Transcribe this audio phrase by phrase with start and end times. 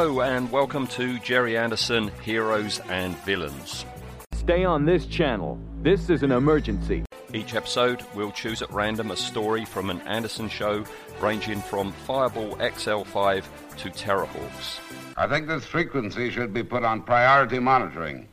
[0.00, 3.84] Hello and welcome to Gerry Anderson Heroes and Villains.
[4.32, 5.60] Stay on this channel.
[5.82, 7.04] This is an emergency.
[7.34, 10.86] Each episode, we'll choose at random a story from an Anderson show
[11.20, 13.44] ranging from Fireball XL5
[13.76, 14.78] to Terrahawks.
[15.18, 18.26] I think this frequency should be put on priority monitoring.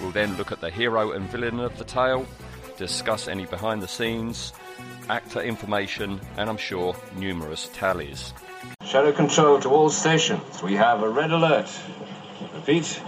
[0.00, 2.26] We'll then look at the hero and villain of the tale,
[2.78, 4.52] discuss any behind the scenes,
[5.08, 8.32] actor information, and I'm sure numerous tallies.
[8.90, 10.64] Shadow control to all stations.
[10.64, 11.70] We have a red alert.
[12.52, 13.00] Repeat,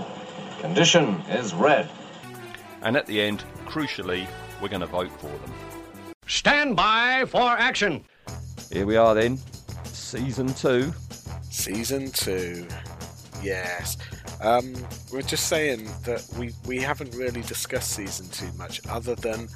[0.60, 1.90] condition is red.
[2.82, 4.28] And at the end, crucially,
[4.60, 5.52] we're going to vote for them.
[6.28, 8.04] Stand by for action.
[8.70, 9.38] Here we are then,
[9.82, 10.92] season two.
[11.50, 12.68] Season two.
[13.42, 13.96] Yes.
[14.40, 14.74] Um,
[15.12, 19.48] we're just saying that we, we haven't really discussed season two much, other than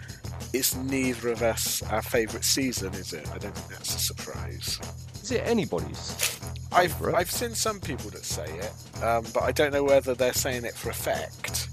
[0.57, 3.27] it's neither of us our favourite season, is it?
[3.35, 4.81] I don't think that's a surprise.
[5.23, 6.41] Is it anybody's?
[6.73, 7.17] I've favourite?
[7.19, 10.65] I've seen some people that say it, um, but I don't know whether they're saying
[10.65, 11.69] it for effect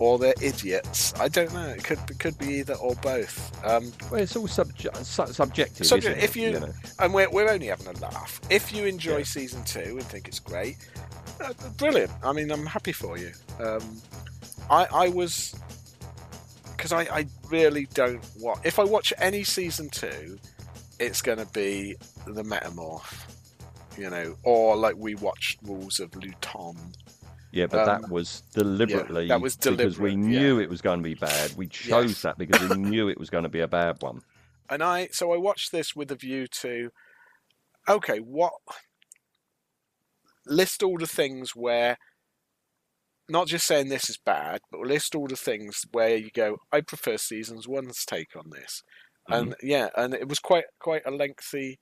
[0.00, 1.14] or they're idiots.
[1.20, 1.68] I don't know.
[1.68, 3.36] It could it could be either or both.
[3.64, 4.64] Um, Well, it's all su-
[5.04, 5.86] subjective.
[5.86, 6.24] Subject- isn't it?
[6.24, 6.72] if you, know.
[6.98, 8.40] and we're, we're only having a laugh.
[8.50, 9.24] If you enjoy Yeah.
[9.24, 10.76] season two and think it's great,
[11.40, 12.10] uh, brilliant.
[12.24, 13.32] I mean, I'm happy for you.
[13.60, 14.00] Um,
[14.70, 15.54] I I was
[16.84, 18.60] because I, I really don't want.
[18.62, 20.38] If I watch any season two,
[21.00, 21.96] it's going to be
[22.26, 23.24] the Metamorph,
[23.96, 26.76] you know, or like we watched Rules of Luton.
[27.52, 29.22] Yeah, but Um, that was deliberately.
[29.22, 31.56] Yeah, that was because we deliberate, knew it was going to be bad.
[31.56, 32.22] We chose Yes.
[32.22, 34.20] that because we knew it was going to be a bad one.
[34.68, 36.90] and I so I watched this with a view to
[37.88, 38.52] okay, what
[40.44, 41.96] list all the things where
[43.28, 46.80] not just saying this is bad, but list all the things where you go, I
[46.80, 48.82] prefer seasons one's take on this.
[49.30, 49.42] Mm-hmm.
[49.42, 51.78] And yeah, and it was quite quite a lengthy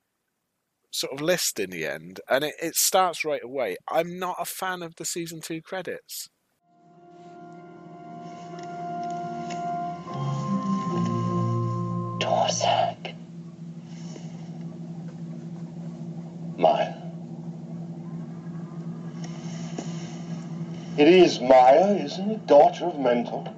[0.91, 2.21] sort of list in the end.
[2.29, 3.77] And it, it starts right away.
[3.91, 6.29] I'm not a fan of the season two credits.
[12.21, 13.15] Dorzak.
[16.57, 17.02] Maya.
[20.97, 22.47] It is Maya, isn't it?
[22.47, 23.55] Daughter of Mentor.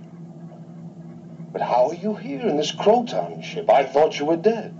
[1.52, 3.68] But how are you here in this Croton ship?
[3.68, 4.72] I thought you were dead.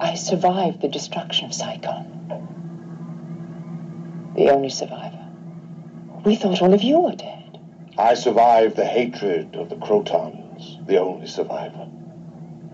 [0.00, 2.08] I survived the destruction of Psychon.
[4.34, 5.24] The only survivor.
[6.24, 7.60] We thought all of you were dead.
[7.96, 11.88] I survived the hatred of the Crotons, the only survivor.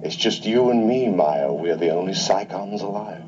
[0.03, 1.53] It's just you and me, Maya.
[1.53, 3.25] We're the only Psychons alive.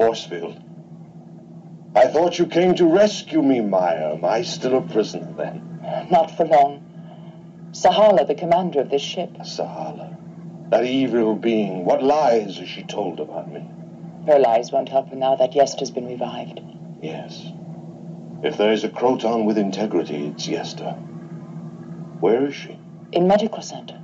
[0.00, 0.58] The force field.
[1.94, 4.14] I thought you came to rescue me, Maya.
[4.14, 6.08] Am I still a prisoner then?
[6.10, 6.82] Not for long.
[7.72, 10.16] Sahala, the commander of this ship, Sahala.
[10.70, 11.84] That evil being.
[11.84, 13.62] What lies has she told about me?
[14.26, 16.62] her lies won't help her now that Yest has been revived.
[17.02, 17.44] Yes.
[18.42, 20.98] If there is a Croton with integrity, it's Yesta.
[22.20, 22.78] Where is she?
[23.12, 23.96] In medical center.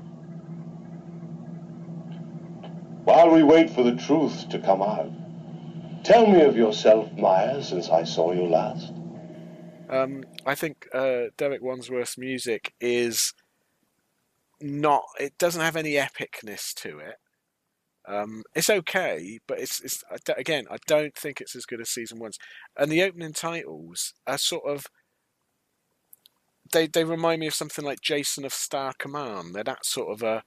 [3.04, 5.10] While we wait for the truth to come out,
[6.06, 8.92] tell me of yourself, Maya, since I saw you last.
[9.90, 13.34] Um, I think uh, Derek Wadsworth's music is
[14.60, 15.02] not.
[15.18, 17.16] It doesn't have any epicness to it.
[18.08, 20.04] Um, it's okay, but it's, it's
[20.36, 20.66] again.
[20.70, 22.38] I don't think it's as good as season one's.
[22.78, 24.86] And the opening titles are sort of.
[26.72, 29.54] They they remind me of something like Jason of Star Command.
[29.54, 30.42] They're that sort of a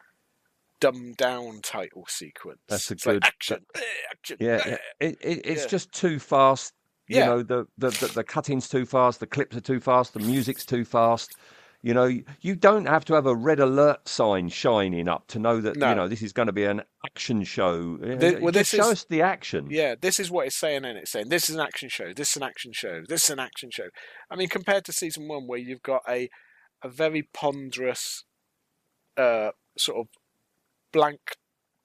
[0.79, 2.59] dumbed down title sequence.
[2.67, 3.79] That's a It's like good- action, eh,
[4.11, 4.37] action.
[4.39, 4.69] Yeah, eh.
[4.69, 4.77] yeah.
[5.07, 5.67] It, it, it's Yeah.
[5.67, 6.73] just too fast.
[7.07, 7.25] You Yeah.
[7.27, 10.65] know, the, the, the, the cutting's too fast, the clips are too fast, the music's
[10.65, 11.35] too fast.
[11.81, 12.11] You know,
[12.41, 15.89] you don't have to have a red alert sign shining up to know that, No.
[15.89, 17.95] you know, this is going to be an action show.
[17.97, 19.67] The- well, Just this show is- us the action.
[19.71, 22.31] Yeah, this is what it's saying, and it's saying this is an action show, this
[22.31, 23.87] is an action show, this is an action show.
[24.29, 26.29] I mean, compared to season one, where you've got a
[26.83, 28.23] a very ponderous,
[29.17, 30.07] uh, sort of
[30.91, 31.19] blank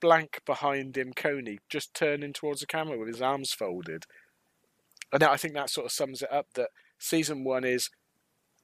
[0.00, 4.04] blank behind him, Koenig just turning towards the camera with his arms folded.
[5.12, 6.46] And I think that sort of sums it up.
[6.54, 7.88] That season one is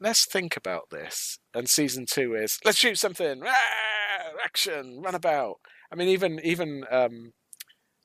[0.00, 5.56] let's think about this, and season two is let's shoot something, ah, action, run about.
[5.92, 7.32] I mean, even even um,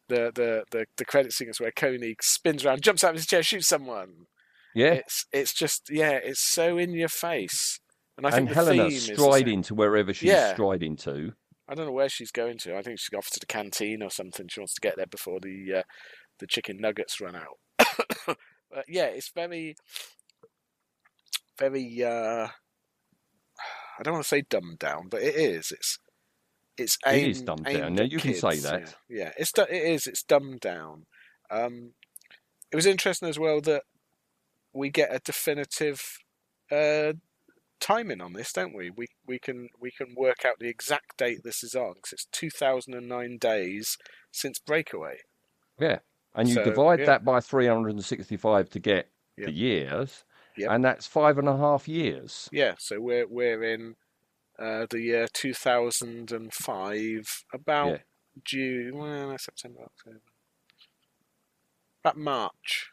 [0.07, 3.43] the the the the credit sequence where Koenig spins around, jumps out of his chair,
[3.43, 4.27] shoots someone.
[4.73, 4.93] Yeah.
[4.93, 7.79] It's it's just yeah, it's so in your face.
[8.17, 10.53] And I and think the Helena theme is the striding to wherever she's Yeah.
[10.53, 11.33] striding to.
[11.67, 12.77] I don't know where she's going to.
[12.77, 14.47] I think she's off to the canteen or something.
[14.47, 15.83] She wants to get there before the uh,
[16.39, 17.57] the chicken nuggets run out.
[18.27, 19.75] but yeah, it's very
[21.57, 22.47] very uh
[23.97, 25.71] I don't want to say dumbed down, but it is.
[25.71, 25.99] It's
[26.77, 27.95] it's It aimed, is dumbed aimed down.
[27.95, 28.95] Now, you can say kids, that.
[29.09, 29.31] Yeah, yeah.
[29.37, 30.07] it's it is.
[30.07, 31.05] It's dumbed down.
[31.49, 31.93] Um,
[32.71, 33.83] it was interesting as well that
[34.73, 36.01] we get a definitive
[36.71, 37.13] uh,
[37.79, 38.89] timing on this, don't we?
[38.89, 42.25] We we can we can work out the exact date this is on because it's
[42.31, 43.97] 2009 days
[44.31, 45.19] since Breakaway.
[45.79, 45.99] Yeah.
[46.33, 47.05] And you So, divide yeah.
[47.05, 49.47] that by 365 to get Yep.
[49.47, 50.23] the years,
[50.57, 50.71] Yep.
[50.71, 52.47] and that's five and a half years.
[52.51, 53.95] Yeah, so we're we're in
[54.57, 57.97] uh, the year 2005, about Yeah.
[58.45, 60.21] June, well, September, October,
[62.03, 62.91] about March.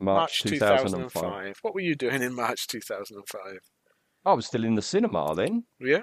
[0.00, 1.58] March, 2005.
[1.62, 3.60] What were you doing in March 2005?
[4.28, 5.64] I was still in the cinema then.
[5.80, 6.02] Yeah,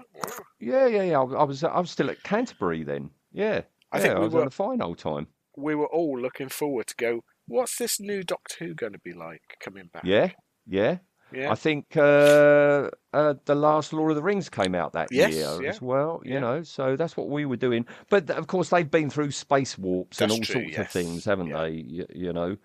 [0.60, 1.19] Yeah, yeah, yeah.
[1.19, 3.10] I I was, I was still at Canterbury then.
[3.31, 3.62] Yeah.
[3.92, 5.27] I yeah, think I we was were- on a fine old time.
[5.57, 7.22] we were all looking forward to go.
[7.48, 10.04] What's this new Doctor Who going to be like coming back?
[10.04, 10.31] Yeah,
[10.66, 10.98] yeah.
[11.31, 11.51] yeah.
[11.51, 15.62] I think uh, uh, the last Lord of the Rings came out that Yes, year
[15.62, 15.69] yeah.
[15.69, 16.22] as well.
[16.25, 16.39] You Yeah.
[16.39, 17.86] know, so that's what we were doing.
[18.10, 20.80] But of course, they've been through space warps and all true, sorts yes.
[20.80, 21.69] of things, haven't they?
[21.88, 22.57] You, you know,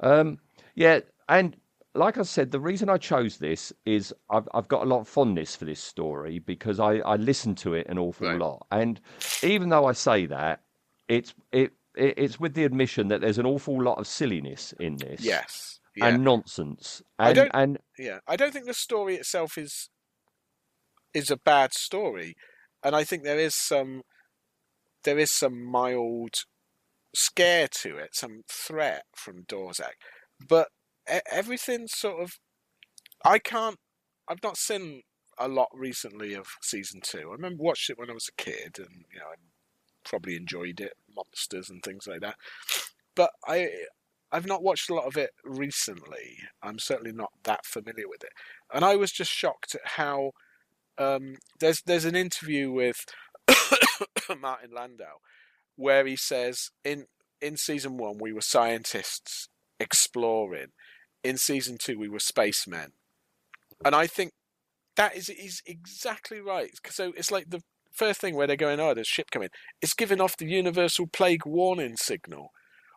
[0.00, 0.38] um,
[0.74, 1.00] yeah.
[1.28, 1.56] And
[1.94, 5.08] like I said, the reason I chose this is I've I've got a lot of
[5.08, 8.38] fondness for this story because I I listened to it an awful Right.
[8.38, 9.00] lot, and
[9.42, 10.62] even though I say that,
[11.08, 11.72] it's it.
[11.96, 15.78] it- It's with the admission that there's an awful lot of silliness in this, yes.
[15.94, 16.08] Yeah.
[16.08, 18.18] and nonsense, I and don't- and yeah.
[18.26, 19.90] I don't think the story itself is
[21.14, 22.34] is a bad story,
[22.82, 24.02] and I think there is some
[25.04, 26.34] there is some mild
[27.14, 29.94] scare to it, some threat from Dorzak,
[30.48, 30.68] but
[31.06, 32.38] everything sort of
[33.24, 33.76] I can't.
[34.28, 35.02] I've not seen
[35.38, 37.28] a lot recently of season two.
[37.30, 39.34] I remember watched it when I was a kid, and you know, I
[40.04, 42.36] probably enjoyed it, monsters and things like that.
[43.14, 43.70] But I,
[44.30, 46.38] I've not watched a lot of it recently.
[46.62, 48.32] I'm certainly not that familiar with it,
[48.72, 50.32] and I was just shocked at how
[50.98, 53.04] um, there's there's an interview with
[54.40, 55.18] Martin Landau
[55.76, 57.06] where he says in
[57.40, 59.48] in season one we were scientists
[59.80, 60.68] exploring,
[61.24, 62.92] in season two we were spacemen,
[63.84, 64.32] and I think
[64.96, 66.70] that is is exactly right.
[66.90, 67.62] So it's like the
[67.92, 69.50] first thing where they're going, oh, there's a ship coming.
[69.82, 72.50] It's giving off the universal plague warning signal.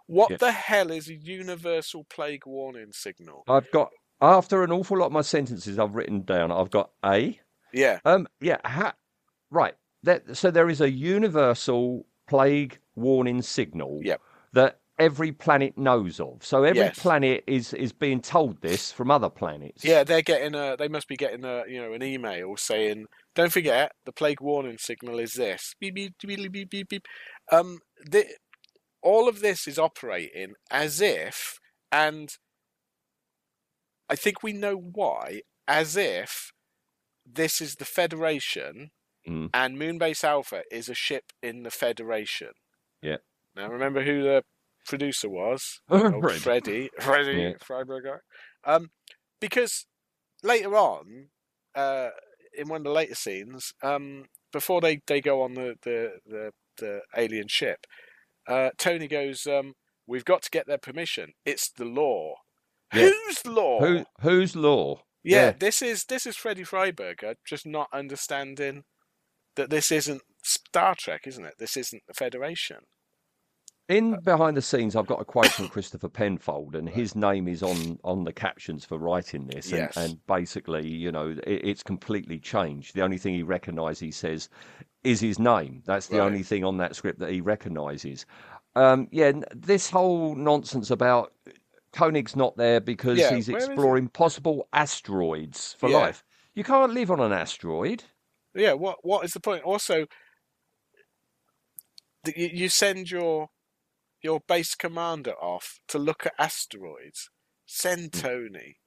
[0.08, 0.38] What Yeah.
[0.40, 3.48] the hell is a universal plague warning signal?
[3.48, 3.92] I've got
[4.22, 6.52] after an awful lot of my sentences I've written down.
[6.52, 7.40] I've got a
[7.72, 8.96] Yeah, um yeah ha,
[9.52, 9.76] right.
[10.04, 14.22] That so there is a universal plague warning signal Yep.
[14.54, 16.44] that every planet knows of.
[16.44, 17.00] So every Yes.
[17.00, 19.84] planet is is being told this from other planets.
[19.84, 20.76] yeah, they're getting a.
[20.78, 23.06] They must be getting a, you know, an email saying,
[23.36, 27.06] "Don't forget, the plague warning signal is this." Beep beep beep beep beep beep.
[27.52, 28.26] Um, the,
[29.02, 31.60] all of this is operating as if,
[31.92, 32.30] and
[34.10, 36.52] I think we know why, as if
[37.26, 38.92] this is the Federation,
[39.28, 39.50] Mm.
[39.54, 42.52] and Moonbase Alpha is a ship in the Federation.
[43.02, 43.18] Yeah.
[43.56, 44.44] Now remember who the
[44.88, 45.80] producer was?
[45.90, 46.42] Oh, Fred.
[46.42, 47.52] Freddie, Freddie Yeah.
[47.64, 48.20] Freiberger.
[48.64, 48.90] Um,
[49.40, 49.86] because
[50.44, 51.30] later on,
[51.76, 52.10] uh,
[52.58, 56.52] in one of the later scenes, um, before they, they go on the, the, the,
[56.78, 57.86] the alien ship,
[58.48, 59.74] uh, Tony goes, um,
[60.08, 61.34] "We've got to get their permission.
[61.46, 62.36] It's the law."
[62.94, 63.10] Yeah.
[63.10, 63.80] Whose law?
[63.82, 65.02] Who whose law?
[65.24, 65.52] yeah, yeah.
[65.60, 68.84] this is this is Freddie Freiberger just not understanding
[69.58, 71.56] that this isn't Star Trek, isn't it?
[71.60, 72.78] This isn't the Federation.
[73.90, 77.64] In behind the scenes, I've got a quote from Christopher Penfold, and his name is
[77.64, 79.72] on on the captions for writing this.
[79.72, 79.96] And, Yes.
[79.96, 82.96] and basically, you know, it, it's completely changed.
[82.96, 84.50] The only thing he recognises, he says,
[85.06, 85.84] is his name.
[85.86, 86.26] That's the Right.
[86.28, 88.26] only thing on that script that he recognises.
[88.76, 91.32] Um, yeah, this whole nonsense about
[91.94, 93.74] Koenig's not there because Yeah, he's where is he?
[93.78, 96.00] exploring possible asteroids for Yeah.
[96.00, 96.26] life.
[96.56, 98.04] You can't live on an asteroid.
[98.54, 99.64] Yeah, what what is the point?
[99.64, 100.08] Also,
[102.36, 103.48] you send your
[104.22, 107.30] your base commander off to look at asteroids.
[107.66, 108.20] Send Hmm.
[108.20, 108.78] Tony.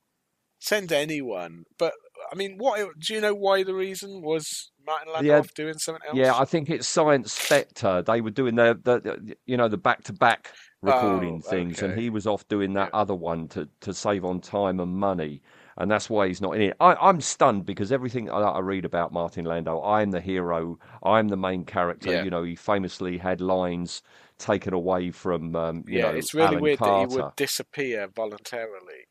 [0.58, 1.64] Send anyone.
[1.78, 1.94] But
[2.30, 3.34] I mean, what do you know?
[3.34, 6.16] Why the reason was Martin Landau Yeah, doing something else?
[6.18, 8.02] Yeah, I think it's Séance Spectre.
[8.02, 11.82] They were doing the, the, the you know the back to back recording Oh, things,
[11.82, 13.00] and he was off doing that Yeah.
[13.00, 15.42] other one to to save on time and money,
[15.78, 16.76] and that's why he's not in it.
[16.80, 21.28] I, I'm stunned because everything I, I read about Martin Landau, I'm the hero, I'm
[21.28, 22.12] the main character.
[22.12, 22.22] Yeah.
[22.24, 24.02] You know, he famously had lines
[24.40, 27.06] taken away from um, you yeah, know it's really Alan weird Carter.
[27.06, 29.06] that he would disappear voluntarily,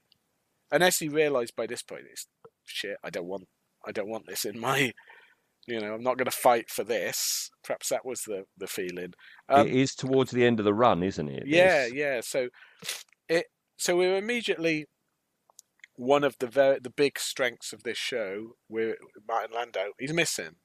[0.71, 2.27] unless he realised by this point, it's
[2.65, 2.97] shit.
[3.03, 3.47] I don't want,
[3.87, 4.91] I don't want this in my,
[5.67, 7.49] you know, I'm not going to fight for this.
[7.63, 9.13] Perhaps that was the the feeling.
[9.47, 11.43] Um, it is towards the end of the run, isn't it?
[11.45, 12.21] yeah, yeah.
[12.21, 12.49] So
[13.29, 13.45] it,
[13.77, 14.87] so we're immediately
[15.95, 18.55] one of the very the big strengths of this show.
[18.67, 19.91] We're Martin Landau.
[19.99, 20.55] He's missing.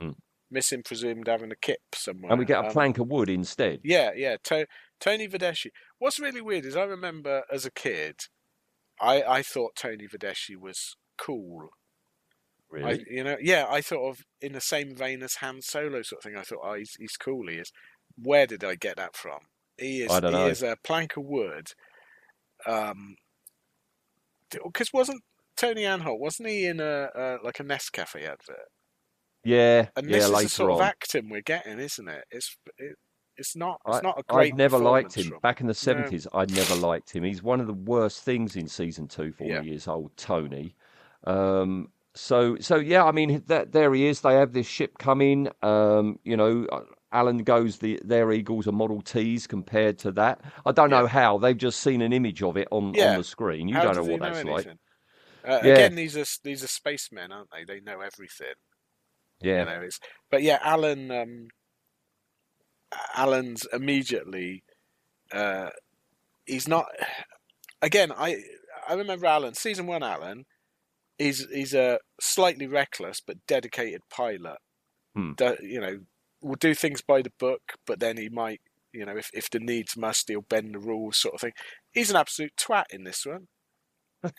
[0.00, 0.14] Mm.
[0.50, 2.30] Missing, presumed having a kip somewhere.
[2.30, 3.80] and we get a Um, plank of wood instead.
[3.82, 4.36] Yeah, yeah.
[4.44, 4.66] To-
[5.00, 5.70] Tony Verdeschi.
[5.98, 8.20] What's really weird is I remember as a kid,
[9.00, 11.70] I I thought Tony Verdeschi was cool.
[12.72, 13.04] I, Really?
[13.10, 16.24] you know, yeah, I thought of in the same vein as Han Solo sort of
[16.24, 16.36] thing.
[16.36, 17.48] I thought, oh, he's he's cool.
[17.48, 17.72] He is.
[18.16, 19.40] Where did I get that from?
[19.78, 20.10] He is.
[20.10, 20.46] I he know.
[20.46, 21.72] is a plank of wood.
[22.66, 23.16] Um,
[24.50, 25.22] because wasn't
[25.56, 28.68] Tony Anholt wasn't he in a, a like a Nescafe advert?
[29.46, 30.16] Yeah, And yeah.
[30.16, 32.24] this is the sort on, of acting we're getting, isn't it?
[32.30, 32.96] It's it,
[33.36, 34.52] it's not it's I, not a great.
[34.52, 35.28] I've never liked him.
[35.30, 37.22] from- Back in the seventies, I never liked him.
[37.24, 39.62] He's one of the worst things in season two for Yeah.
[39.62, 40.74] Is old Tony.
[41.24, 43.04] Um, so, so yeah.
[43.04, 44.20] I mean, that there he is.
[44.22, 45.48] They have this ship coming.
[45.62, 46.80] Um, you know, uh,
[47.12, 47.78] Alan goes.
[47.78, 50.40] The their Eagles are Model Ts compared to that.
[50.64, 51.38] I don't know how.
[51.38, 53.12] They've just seen an image of it on Yeah.
[53.12, 53.68] on the screen.
[53.68, 54.66] You How don't know what that's like.
[54.66, 55.74] Uh, Yeah.
[55.74, 57.64] Again, these are these are spacemen, aren't they?
[57.64, 58.54] They know everything.
[59.40, 60.00] Yeah, You know, it's,
[60.30, 61.10] but yeah, Alan.
[61.10, 61.48] Um,
[63.14, 64.62] Alan's immediately.
[65.32, 65.70] Uh,
[66.44, 66.86] he's not.
[67.82, 68.36] Again, I
[68.88, 70.02] I remember Alan season one.
[70.02, 70.44] Alan,
[71.18, 74.58] he's he's a slightly reckless but dedicated pilot.
[75.14, 75.32] Hmm.
[75.36, 75.98] Do- you know,
[76.40, 78.60] will do things by the book, but then he might,
[78.92, 81.52] you know, if if the needs must, he'll bend the rules, sort of thing.
[81.92, 83.48] He's an absolute twat in this one.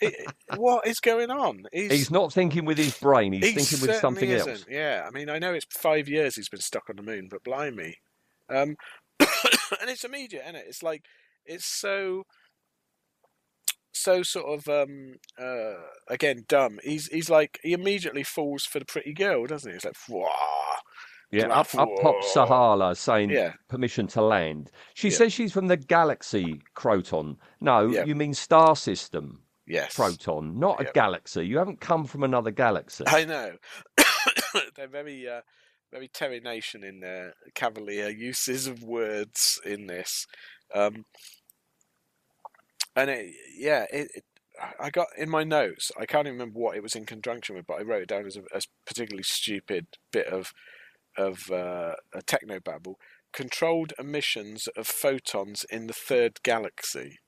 [0.00, 0.26] It-
[0.56, 1.64] what is going on?
[1.72, 3.32] he's not thinking with his brain.
[3.32, 4.48] He's he thinking with something isn't.
[4.50, 4.64] else.
[4.68, 7.44] Yeah, I mean, I know it's five years he's been stuck on the moon, but
[7.44, 7.96] blimey,
[8.48, 8.76] um,
[9.20, 10.64] and it's immediate, isn't it?
[10.68, 11.02] It's like
[11.44, 12.24] it's so,
[13.92, 15.74] so sort of um, uh,
[16.08, 16.78] again dumb.
[16.82, 19.76] He's he's like he immediately falls for the pretty girl, doesn't he?
[19.76, 20.28] It's like, Wah!
[21.30, 22.32] Yeah, up, up pops.
[22.32, 23.52] Sahala saying Yeah.
[23.68, 24.70] permission to land.
[24.94, 25.16] She Yeah.
[25.18, 27.36] says she's from the galaxy Croton.
[27.60, 28.04] No, Yeah.
[28.04, 30.88] you mean star system yes, Croton, not Yeah.
[30.88, 31.46] a galaxy.
[31.46, 33.04] You haven't come from another galaxy.
[33.06, 33.56] I know.
[34.76, 35.42] They're very, uh,
[35.92, 40.26] very Terry Nation in their cavalier uses of words in this,
[40.74, 41.04] um,
[42.96, 44.24] and it, yeah, it, it.
[44.80, 45.92] I got in my notes.
[45.98, 48.26] I can't even remember what it was in conjunction with, but I wrote it down
[48.26, 50.52] as a, as particularly stupid bit of
[51.16, 52.98] of uh, a techno babble.
[53.32, 57.18] Controlled emissions of photons in the third galaxy.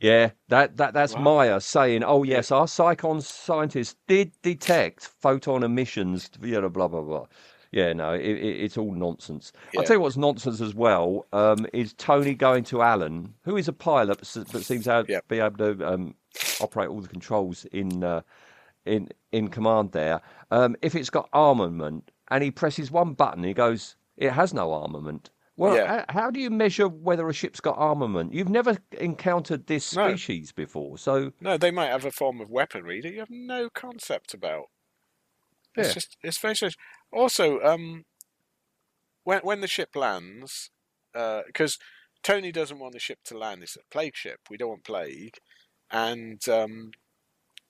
[0.00, 1.22] Yeah, that, that that's Wow.
[1.22, 7.02] Maya saying, "Oh yes, our Psychon scientists did detect photon emissions." You know, blah blah
[7.02, 7.26] blah.
[7.72, 9.52] Yeah, no, it, it, it's all nonsense.
[9.76, 13.68] I'll tell you what's nonsense as well um, is Tony going to Alan, who is
[13.68, 15.20] a pilot but, but seems to Yeah.
[15.28, 16.14] be able to um,
[16.60, 18.22] operate all the controls in uh,
[18.86, 20.20] in in command there.
[20.50, 24.72] Um, if it's got armament and he presses one button, he goes, "It has no
[24.72, 25.30] armament."
[25.60, 26.04] Well, Yeah.
[26.08, 28.32] how, how do you measure whether a ship's got armament?
[28.32, 30.08] You've never encountered this No.
[30.08, 33.68] species before, so No, they might have a form of weaponry that you have no
[33.68, 34.70] concept about.
[35.76, 35.94] It's Yeah.
[35.94, 36.78] just it's very strange.
[37.12, 38.06] Also, um,
[39.24, 40.70] when when the ship lands,
[41.12, 41.76] because
[42.22, 43.62] Tony doesn't want the ship to land.
[43.62, 44.40] It's a plague ship.
[44.48, 45.36] We don't want plague,
[45.90, 46.92] and um,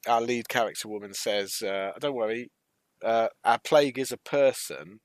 [0.07, 2.53] our lead character woman says, uh, "Don't worry,
[3.03, 5.01] uh, our plague is a person,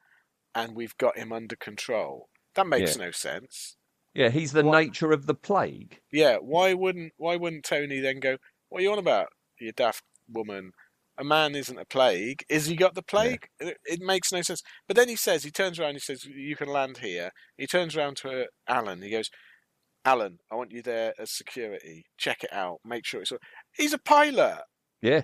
[0.53, 3.75] and we've got him under control." That makes no sense.
[4.13, 5.99] yeah, he's the What- nature of the plague.
[6.11, 8.37] Yeah, why wouldn't why wouldn't Tony then go?
[8.69, 9.27] What are you on about,
[9.59, 10.71] you daft woman?
[11.17, 12.43] A man isn't a plague.
[12.49, 13.47] Is he got the plague?
[13.59, 14.61] It, it makes no sense.
[14.87, 15.93] But then he says he turns around.
[15.93, 17.31] He says you can land here.
[17.57, 19.01] He turns around to uh, Alan.
[19.01, 19.29] He goes,
[20.03, 22.03] Alan, I want you there as security.
[22.17, 22.79] Check it out.
[22.83, 23.31] Make sure it's.
[23.31, 23.37] all-"
[23.73, 24.61] He's a pilot.
[25.01, 25.21] Yeah,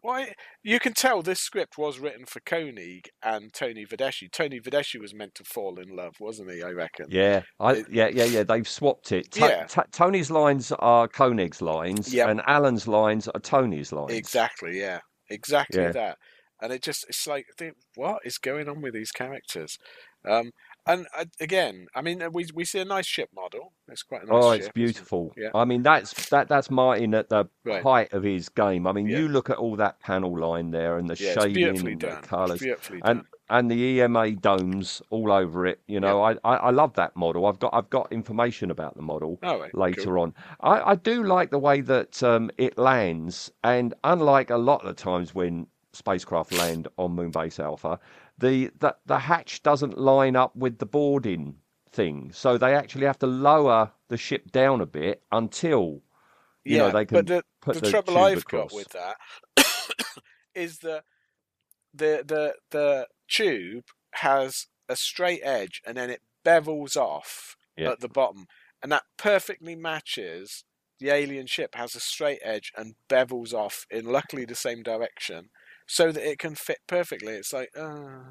[0.00, 0.32] Why?
[0.62, 4.30] You can tell this script was written for Koenig and Tony Verdeschi.
[4.30, 6.62] Tony Verdeschi was meant to fall in love, wasn't he?
[6.62, 7.06] I reckon.
[7.10, 8.42] yeah, I, It- yeah, yeah, yeah.
[8.44, 9.32] They've swapped it.
[9.32, 9.66] Ta- Yeah.
[9.66, 12.28] Ta- Tony's lines are Koenig's lines, Yep.
[12.28, 14.12] and Alan's lines are Tony's lines.
[14.12, 15.00] Exactly, yeah.
[15.30, 15.92] Exactly Yeah.
[15.92, 16.18] that.
[16.60, 17.46] And it just, it's like,
[17.94, 19.78] what is going on with these characters?
[20.24, 20.50] Um,
[20.88, 23.72] and uh, again, I mean, we we see a nice ship model.
[23.88, 24.56] It's quite a nice Oh, ship.
[24.56, 24.74] it's isn't it?
[24.74, 25.32] beautiful.
[25.36, 25.50] Yeah.
[25.54, 27.82] I mean, that's that that's Martin at the Right.
[27.82, 28.86] height of his game.
[28.86, 29.18] I mean, Yeah.
[29.18, 32.62] you look at all that panel line there and the Yeah, shading and the colours.
[33.04, 35.80] and and the EMA domes all over it.
[35.86, 37.46] You know, I, I I love that model.
[37.46, 40.22] I've got I've got information about the model Oh, right, later cool.
[40.22, 40.34] on.
[40.60, 44.88] I, I do like the way that um, it lands, and unlike a lot of
[44.88, 47.98] the times when spacecraft land on Moonbase Alpha,
[48.38, 51.56] the the, the hatch doesn't line up with the boarding
[51.92, 56.02] thing, so they actually have to lower the ship down a bit until
[56.64, 58.70] you yeah, know they can but the, put the the trouble I've across.
[58.70, 59.16] got with that
[60.54, 61.04] is that
[61.94, 67.90] the the the tube has a straight edge and then it bevels off Yeah.
[67.92, 68.46] at the bottom,
[68.82, 70.64] and that perfectly matches
[71.00, 75.50] the alien ship has a straight edge and bevels off in luckily the same direction,
[75.88, 77.34] so that it can fit perfectly.
[77.34, 78.30] It's like, uh,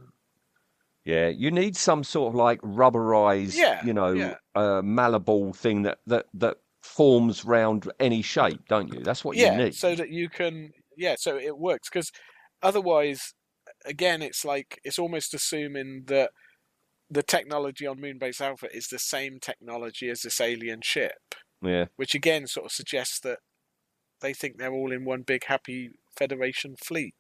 [1.05, 4.35] Yeah, you need some sort of like rubberized, Yeah, you know, yeah.
[4.55, 9.01] uh, malleable thing that that that forms round any shape, don't you?
[9.03, 9.75] That's what yeah, you need.
[9.75, 12.11] so that you can, yeah, so it works because
[12.61, 13.33] otherwise,
[13.85, 16.31] again, it's like it's almost assuming that
[17.09, 22.15] the technology on Moonbase Alpha is the same technology as this alien ship, yeah, which
[22.15, 23.39] again sort of suggests that
[24.21, 27.15] they think they're all in one big happy Federation fleet.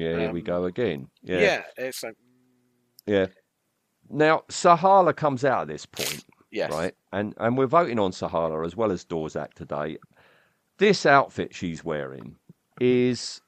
[0.00, 0.18] Yeah.
[0.18, 1.08] Here we Um, go again.
[1.22, 2.16] Yeah, Yeah, it's like
[3.06, 3.26] yeah.
[4.08, 6.94] Now Sahala comes out at this point, yes, right?
[7.12, 9.98] And and we're voting on Sahala as well as Dorzak today.
[10.78, 12.36] This outfit she's wearing
[12.80, 13.40] is,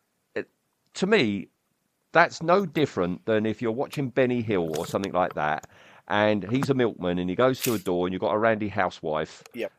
[0.94, 1.49] to me,
[2.12, 5.66] that's no different than if you're watching Benny Hill or something like that,
[6.09, 8.68] and he's a milkman and he goes to a door and you've got a randy
[8.68, 9.42] housewife.
[9.54, 9.73] Yep.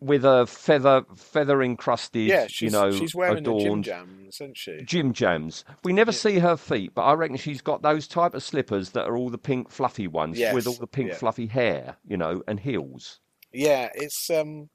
[0.00, 4.36] With a feather feather encrusted, Yeah, she's you know, she's wearing the gym adorned jams,
[4.36, 4.82] isn't she?
[4.84, 5.64] gym jams.
[5.82, 9.06] We never see her feet, but I reckon she's got those type of slippers that
[9.06, 11.16] are all the pink fluffy ones Yes, with all the pink yeah.
[11.16, 13.18] fluffy hair, you know, and heels.
[13.52, 14.68] Yeah, it's um,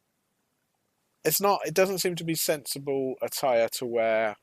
[1.24, 1.62] it's not.
[1.66, 4.36] It doesn't seem to be sensible attire to wear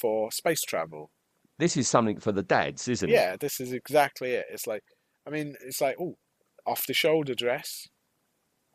[0.00, 1.10] for space travel.
[1.58, 3.12] This is something for the dads, isn't it?
[3.12, 4.46] Yeah, this is exactly it.
[4.50, 4.82] It's like,
[5.26, 6.16] I mean, it's like, oh,
[6.66, 7.86] off the shoulder dress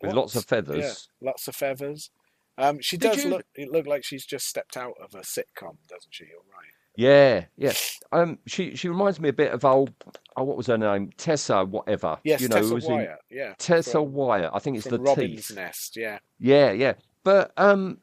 [0.01, 0.15] With What?
[0.17, 1.09] lots of feathers.
[1.21, 2.09] Yeah, lots of feathers.
[2.57, 3.45] Um, she Did does you- look.
[3.55, 6.25] It look like she's just stepped out of a sitcom, doesn't she?
[6.25, 6.71] You're right.
[6.97, 7.73] Yeah, yeah.
[8.13, 9.91] Um, she she reminds me a bit of old.
[10.37, 11.11] Oh, what was her name?
[11.17, 12.17] Tessa, whatever.
[12.23, 13.19] Yes, you know, Tessa was in Wyatt.
[13.29, 14.51] Yeah, Tessa from, Wyatt.
[14.53, 15.55] I think it's from the Robin's teeth.
[15.57, 15.97] Nest.
[15.97, 16.19] Yeah.
[16.39, 16.93] Yeah, yeah.
[17.25, 17.97] But um,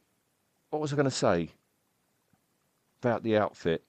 [0.69, 1.49] what was I going to say
[3.01, 3.83] about the outfit?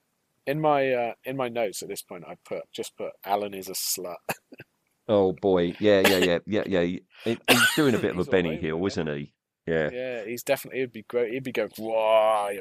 [0.45, 3.67] In my uh, in my notes at this point, I put just put Alan is
[3.69, 4.15] a slut.
[5.07, 6.81] Oh boy, yeah, yeah, yeah, yeah, yeah.
[6.81, 7.01] He-
[7.49, 9.33] He's doing a bit of a Benny Hill, isn't he?
[9.65, 9.89] Yeah.
[9.93, 10.81] yeah, he's definitely.
[10.81, 11.31] He'd be great.
[11.33, 11.69] He'd be going.
[11.77, 12.59] Why?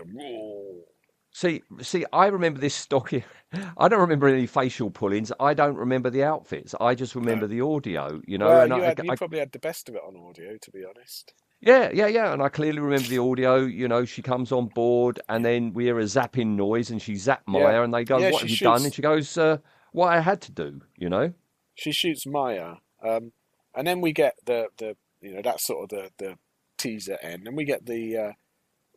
[1.35, 3.25] See, see, I remember this stocky.
[3.79, 5.33] I don't remember any facial pull-ins.
[5.41, 6.75] I don't remember the outfits.
[6.79, 8.21] I just remember the audio.
[8.27, 10.03] You know, well, and you, I, had, I- you probably had the best of it
[10.07, 11.33] on audio, to be honest.
[11.61, 12.33] yeah, yeah, yeah.
[12.35, 13.57] And I clearly remember the audio.
[13.65, 17.17] You know, she comes on board, and then we hear a zapping noise, and she
[17.17, 17.53] zap Yeah.
[17.53, 19.57] Maya, and they go, Yeah, "What have you done?" And she goes, uh,
[19.93, 21.33] "What I had to do." You know.
[21.75, 23.33] She shoots Maya, um,
[23.75, 26.39] and then we get the the you know that's sort of the the
[26.79, 28.33] teaser end, and we get the uh,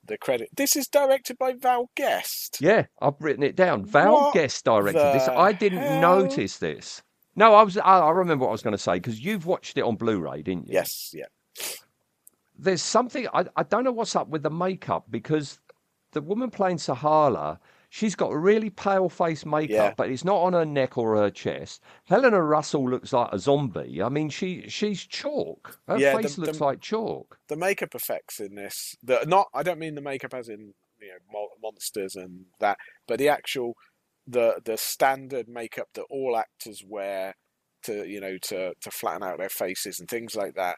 [0.05, 0.49] the credit.
[0.55, 2.57] This is directed by Val Guest.
[2.59, 3.85] Yeah, I've written it down.
[3.85, 5.27] Val What Guest directed this.
[5.27, 6.01] I didn't hell?
[6.01, 7.01] notice this.
[7.35, 7.77] No, I was.
[7.77, 10.41] I, I remember what I was going to say because you've watched it on Blu-ray,
[10.41, 10.73] didn't you?
[10.73, 11.25] Yes, yeah.
[12.57, 15.59] there's something I, I don't know what's up with the makeup because
[16.11, 17.59] the woman playing Sahala,
[17.95, 19.93] she's got a really pale face makeup, Yeah.
[19.95, 21.81] but it's not on her neck or her chest.
[22.03, 24.03] Helena Russell looks like a zombie.
[24.03, 25.79] I mean, she she's chalk.
[25.87, 27.39] Her Yeah, the- face looks the- like chalk.
[27.47, 31.07] The makeup effects in this, the not I don't mean the makeup as in you
[31.31, 32.77] know monsters and that,
[33.07, 33.77] but the actual
[34.27, 37.35] the the standard makeup that all actors wear
[37.83, 40.77] to you know to to flatten out their faces and things like that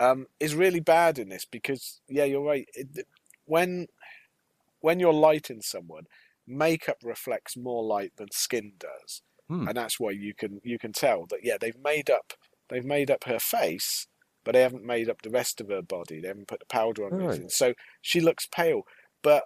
[0.00, 3.06] um, is really bad in this because yeah you're right it,
[3.44, 3.86] when
[4.80, 6.04] when you're lighting someone
[6.46, 9.22] makeup reflects more light than skin does.
[9.48, 9.68] Hmm.
[9.68, 12.32] and that's why you can you can tell that yeah they've made up
[12.70, 14.06] they've made up her face
[14.42, 16.20] but they haven't made up the rest of her body.
[16.20, 17.28] They haven't put the powder on Right.
[17.30, 18.82] anything so she looks pale.
[19.22, 19.44] But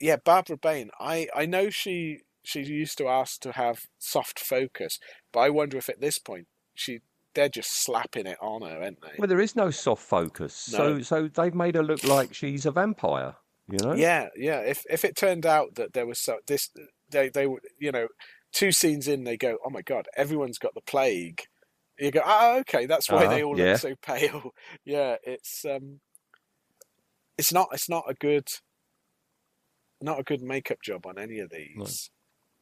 [0.00, 4.98] yeah barbara bain i i know she she used to ask to have soft focus
[5.32, 7.00] but i wonder if at this point she
[7.34, 9.12] they're just slapping it on her aren't they?
[9.18, 12.70] Well, there is no soft focus, so so they've made her look like she's a
[12.72, 13.36] vampire.
[13.68, 13.92] You know?
[13.94, 14.60] Yeah, yeah.
[14.60, 16.70] If if it turned out that there was so this,
[17.10, 18.08] they they would you know,
[18.52, 21.42] two scenes in they go, oh my god, everyone's got the plague.
[21.98, 23.64] You go, oh okay, that's why they Uh-huh, all yeah.
[23.64, 24.50] look so pale.
[24.84, 26.00] yeah, it's um,
[27.38, 28.48] it's not it's not a good,
[30.00, 32.10] not a good makeup job on any of these.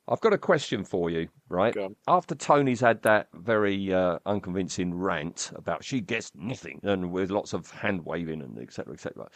[0.08, 1.76] I've got a question for you, right?
[2.06, 7.52] After Tony's had that very uh, unconvincing rant about she gets nothing and with lots
[7.52, 9.28] of hand waving and et cetera, et cetera,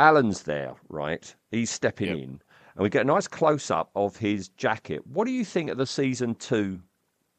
[0.00, 1.34] Alan's there, right?
[1.50, 2.16] He's stepping Yep.
[2.16, 2.42] in
[2.74, 5.06] and we get a nice close up of his jacket.
[5.06, 6.80] What do you think of the season two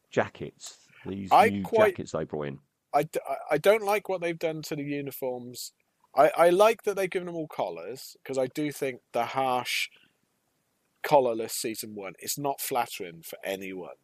[0.10, 0.78] jackets?
[1.06, 2.60] These I new quite- jackets they brought in.
[2.94, 3.08] I,
[3.50, 5.72] I don't like what they've done to the uniforms.
[6.14, 9.88] I, I like that they've given them all collars because I do think the harsh
[11.04, 13.96] collarless season one is not flattering for anyone.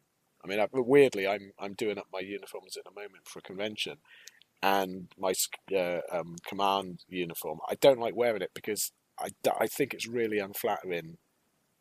[0.42, 3.42] I mean, I, weirdly, I'm I'm doing up my uniforms at the moment for a
[3.42, 3.98] convention,
[4.62, 5.32] and my
[5.74, 7.58] uh, um, command uniform.
[7.68, 9.28] I don't like wearing it because I,
[9.60, 11.18] I think it's really unflattering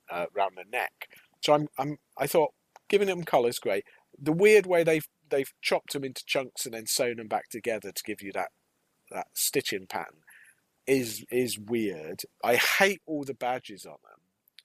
[0.10, 1.08] uh, around the neck.
[1.42, 2.54] So I'm I'm I thought
[2.90, 3.84] giving them colours great.
[4.20, 7.92] The weird way they've they've chopped them into chunks and then sewn them back together
[7.92, 8.50] to give you that
[9.12, 10.22] that stitching pattern
[10.86, 12.22] is is weird.
[12.44, 14.22] I hate all the badges on them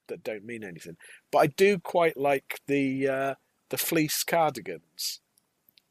[0.08, 0.96] that don't mean anything,
[1.30, 3.34] but I do quite like the uh,
[3.70, 5.20] the fleece cardigans.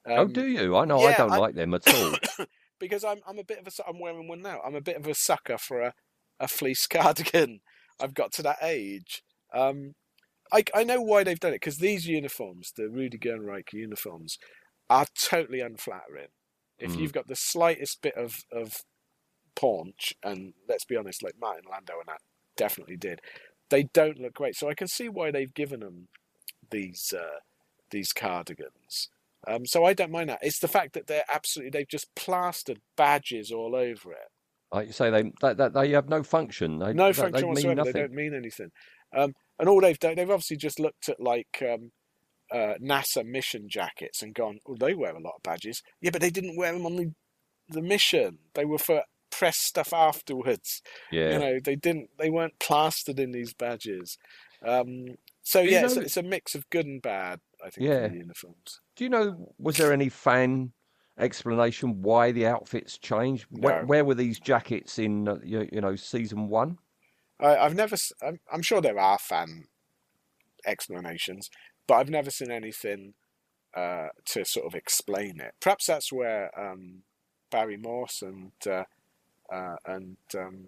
[0.05, 0.75] Oh, Um, do you?
[0.75, 2.15] I know I don't I- like them at all.
[2.79, 4.59] because I'm I'm a bit of a I'm wearing one now.
[4.65, 5.93] I'm a bit of a sucker for a,
[6.39, 7.59] a fleece cardigan.
[7.99, 9.23] I've got to that age.
[9.53, 9.93] Um,
[10.51, 14.37] I I know why they've done it because these uniforms, the Rudy Gernreich uniforms,
[14.89, 16.29] are totally unflattering.
[16.79, 16.99] If Mm.
[16.99, 18.81] you've got the slightest bit of of
[19.55, 22.21] paunch, and let's be honest, like Martin Landau and that
[22.57, 23.21] definitely did,
[23.69, 24.55] they don't look great.
[24.55, 26.07] So I can see why they've given them
[26.71, 27.39] these uh,
[27.91, 29.09] these cardigans.
[29.47, 30.39] Um, so I don't mind that.
[30.41, 34.27] It's the fact that they're absolutely they've just plastered badges all over it.
[34.71, 36.80] Like you say, they that, that they have no function.
[36.80, 37.84] They, No function they whatsoever.
[37.84, 38.69] They don't mean anything.
[39.15, 41.91] Um, and all they've done, they've obviously just looked at like um,
[42.51, 46.21] uh, NASA mission jackets and gone, "Oh, they wear a lot of badges." Yeah, but
[46.21, 47.12] they didn't wear them on the
[47.67, 48.38] the mission.
[48.54, 50.82] They were for press stuff afterwards.
[51.12, 51.34] Yeah.
[51.34, 52.10] You know, they didn't.
[52.19, 54.17] They weren't plastered in these badges.
[54.65, 57.39] Um, so yeah, it's, know- it's a mix of good and bad.
[57.65, 58.12] I think Yeah.
[58.12, 58.80] uniforms.
[59.01, 59.51] Do you know?
[59.57, 60.73] Was there any fan
[61.17, 63.47] explanation why the outfits changed?
[63.49, 63.87] Where, No.
[63.87, 65.27] where were these jackets in?
[65.27, 66.77] Uh, you, you know, season one.
[67.39, 67.95] I, I've never.
[68.21, 69.65] I'm, I'm sure there are fan
[70.67, 71.49] explanations,
[71.87, 73.15] but I've never seen anything
[73.73, 75.55] uh, to sort of explain it.
[75.59, 77.01] Perhaps that's where um,
[77.49, 78.83] Barry Morse and uh,
[79.51, 80.65] uh, and um,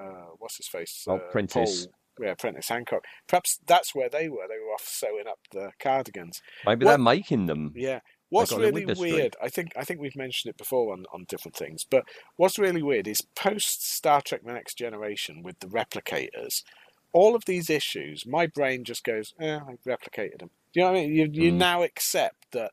[0.00, 1.06] uh, what's his face?
[1.08, 1.86] Oh, uh, Prentice.
[1.86, 3.04] Paul, yeah, Prentice Hancock.
[3.26, 4.46] Perhaps that's where they were.
[4.48, 6.42] They were off sewing up the cardigans.
[6.64, 7.72] Maybe What- they're making them.
[7.74, 8.00] Yeah.
[8.28, 11.84] What's really weird, I think I think we've mentioned it before on, on different things,
[11.88, 12.02] but
[12.34, 16.64] what's really weird is post Star Trek The Next Generation with the replicators,
[17.12, 20.50] all of these issues, my brain just goes, eh, I replicated them.
[20.72, 21.14] Do you know what I mean?
[21.14, 21.56] You, you Mm.
[21.56, 22.72] now accept that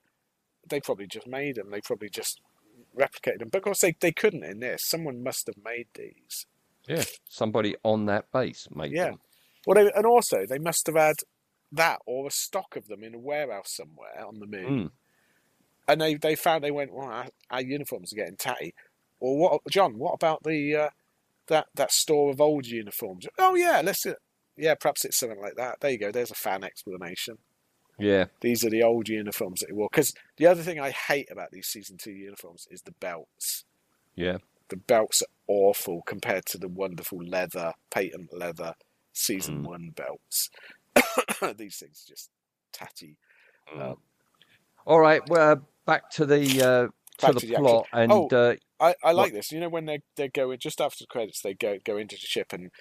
[0.68, 2.42] they probably just made them, they probably just
[2.98, 3.50] replicated them.
[3.50, 4.84] But of course, they, they couldn't in this.
[4.84, 6.48] Someone must have made these.
[6.88, 9.12] Yeah, somebody on that base made Yeah.
[9.12, 9.20] them.
[9.66, 11.16] Well, they, and also, they must have had
[11.72, 14.86] that or a stock of them in a warehouse somewhere on the moon.
[14.86, 14.92] Mm.
[15.88, 18.74] And they, they found they went, well, our, our uniforms are getting tatty.
[19.20, 19.98] Well, what, John?
[19.98, 20.90] What about the uh,
[21.48, 23.26] that that store of old uniforms?
[23.40, 24.06] Oh yeah, let's
[24.58, 25.80] yeah, perhaps it's something like that.
[25.80, 26.12] There you go.
[26.12, 27.38] There's a fan explanation.
[28.00, 29.88] Yeah, These are the old uniforms that he wore.
[29.92, 33.66] Because the other thing I hate about these season two uniforms is the belts.
[34.16, 34.38] yeah.
[34.70, 38.74] The belts are awful compared to the wonderful leather, patent leather
[39.14, 39.68] season Mm.
[39.68, 40.50] one belts.
[41.58, 42.30] these things are just
[42.72, 43.18] tatty.
[43.74, 43.92] Mm.
[43.92, 43.98] Um,
[44.86, 45.22] All right.
[45.30, 47.64] Well, back to the uh, to Back the to the action.
[47.64, 49.34] plot, and Oh, uh, I, I like What?
[49.34, 49.52] this.
[49.52, 52.16] You know when they they go in just after the credits, they go go into
[52.16, 52.72] the ship and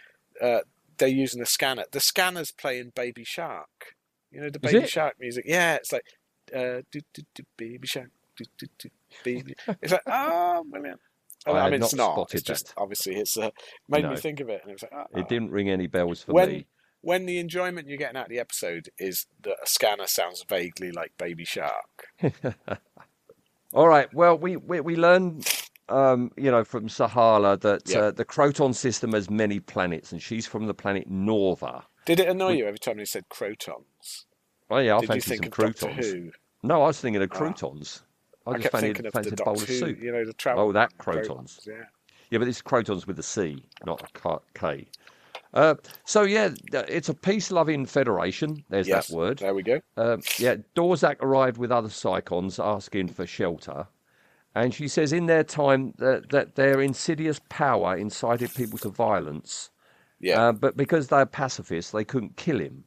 [0.40, 0.60] uh,
[0.98, 1.84] they're using the scanner.
[1.92, 3.94] The scanner's playing Baby Shark.
[4.30, 4.86] You know the Baby?
[4.86, 5.44] Shark music.
[5.46, 6.06] Yeah, it's like
[6.54, 8.10] uh, do, do, do, Baby Shark.
[8.36, 8.88] Do, do, do,
[9.24, 9.54] baby.
[9.82, 11.00] It's like oh, brilliant.
[11.46, 12.12] I I, mean, it's not not.
[12.14, 12.74] spotted It's just that.
[12.80, 13.50] obviously it's uh,
[13.88, 14.10] made No.
[14.10, 16.32] me think of it, and it was like oh, it didn't ring any bells for
[16.32, 16.66] when me.
[17.00, 20.92] when the enjoyment you're getting out of the episode is that a scanner sounds vaguely
[20.92, 22.06] like Baby Shark.
[23.74, 24.12] All right.
[24.12, 25.48] Well, we we, we learned,
[25.88, 27.98] um, you know, from Sahala that Yeah.
[27.98, 31.84] uh, the Croton system has many planets, and she's from the planet Norva.
[32.04, 34.26] Did it annoy you every time they said crotons?
[34.70, 35.78] Oh yeah, I Did you think of.
[35.96, 36.30] Who?
[36.62, 37.34] No, I was thinking of Ah.
[38.46, 40.02] I, I, just kept fancied, thinking of the fancied a bowl of soup.
[40.02, 40.64] you know, the travel.
[40.64, 41.66] Oh, that crotons.
[41.66, 41.84] Yeah.
[42.30, 44.88] Yeah, but it's crotons with a C, not a K.
[45.54, 45.74] Uh,
[46.04, 48.64] so yeah, it's a peace-loving federation.
[48.70, 49.08] There's Yes.
[49.08, 49.38] that word.
[49.38, 49.80] There we go.
[49.96, 53.86] Um, yeah, Dorzak arrived with other Psychons asking for shelter.
[54.54, 59.70] And she says in their time that, that their insidious power incited people to violence.
[60.20, 60.48] Yeah.
[60.48, 62.84] Uh, but because they're pacifists, they couldn't kill him.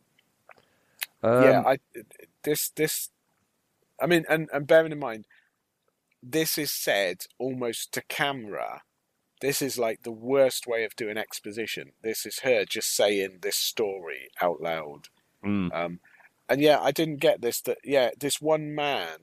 [1.21, 1.63] Um, yeah.
[1.65, 1.77] I
[2.43, 3.09] this this.
[4.01, 5.25] I mean, and and bearing in mind,
[6.27, 8.81] this is said almost to camera.
[9.41, 11.91] This is like the worst way of doing exposition.
[12.01, 15.09] This is her just saying this story out loud.
[15.43, 15.99] mm, Um,
[16.49, 17.61] and yeah, I didn't get this.
[17.61, 19.19] That yeah, this one man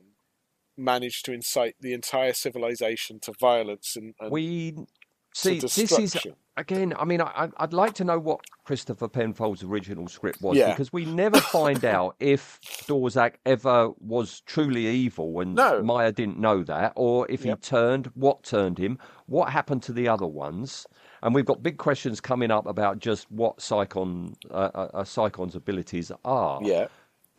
[0.77, 4.87] managed to incite the entire civilization to violence and, and we to
[5.35, 6.37] see this is destruction.
[6.57, 6.95] Again.
[6.99, 10.71] I mean, I, I'd like to know what Christopher Penfold's original script was Yeah.
[10.71, 15.83] because we never find out if Dorzak ever was truly evil and No.
[15.83, 17.59] Maya didn't know that, or if Yep.
[17.59, 20.87] he turned, what turned him, what happened to the other ones.
[21.23, 25.55] And we've got big questions coming up about just what Psychon, uh, uh, uh, Psychon's
[25.55, 26.61] abilities are.
[26.62, 26.88] Yeah.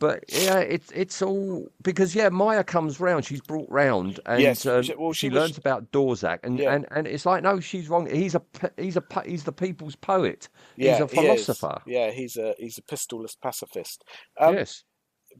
[0.06, 3.24] But yeah, it's it's all because yeah, Maya comes round.
[3.24, 6.58] She's brought round, and Yes, um, she- well, she, she was- learns about Dorzak, and,
[6.58, 6.74] Yeah.
[6.74, 8.06] and and it's like no, she's wrong.
[8.10, 8.42] He's a
[8.76, 10.48] he's a he's the people's poet.
[10.76, 11.80] Yeah, he's a he philosopher.
[11.86, 14.04] Yeah, he's a he's a pistolless pacifist.
[14.38, 14.84] Um, yes,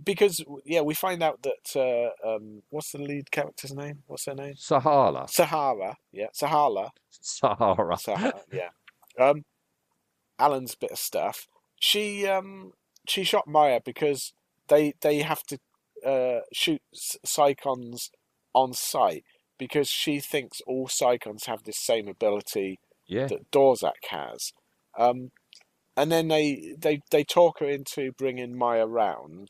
[0.03, 1.77] because yeah, we find out that
[2.25, 4.03] uh, um, what's the lead character's name?
[4.07, 4.55] What's her name?
[4.57, 5.97] Sahara, Sahara.
[6.11, 6.89] Yeah, Sahala.
[7.11, 7.99] Sahara.
[7.99, 8.41] Sahara.
[8.51, 8.71] yeah.
[9.19, 9.45] Um,
[10.39, 11.47] Alan's bit of stuff.
[11.79, 12.73] She um
[13.07, 14.33] she shot Maya because
[14.69, 15.59] they they have to
[16.07, 16.83] uh, shoot
[17.27, 18.11] Psychons
[18.53, 19.25] on sight
[19.59, 23.27] because she thinks all Psychons have this same ability Yeah.
[23.29, 24.53] that Dorzak has.
[24.99, 25.31] Um,
[25.97, 29.49] and then they, they they talk her into bringing Maya round.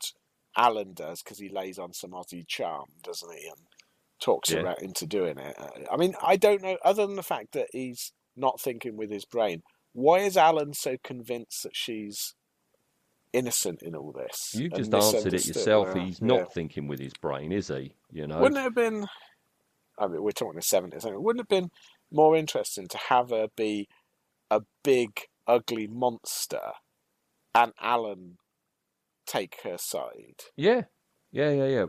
[0.57, 3.47] Alan does because he lays on some Aussie charm, doesn't he?
[3.47, 3.57] And
[4.21, 4.61] talks Yeah.
[4.61, 5.55] her out into doing it.
[5.59, 6.77] Uh, I mean, I don't know.
[6.83, 10.97] Other than the fact that he's not thinking with his brain, why is Alan so
[11.03, 12.35] convinced that she's
[13.35, 14.53] innocent in all this?
[14.53, 15.93] You and just answered it yourself.
[15.93, 16.45] He's not yeah.
[16.45, 17.93] thinking with his brain, is he?
[18.11, 18.39] You know.
[18.39, 19.07] Wouldn't it have been?
[19.99, 21.05] I mean, we're talking the seventies.
[21.05, 21.71] Wouldn't have been
[22.11, 23.87] more interesting to have her be
[24.49, 26.71] a big, ugly monster,
[27.53, 28.37] and Alan
[29.25, 30.43] take her side?
[30.55, 30.83] Yeah,
[31.31, 31.85] yeah, yeah, yeah,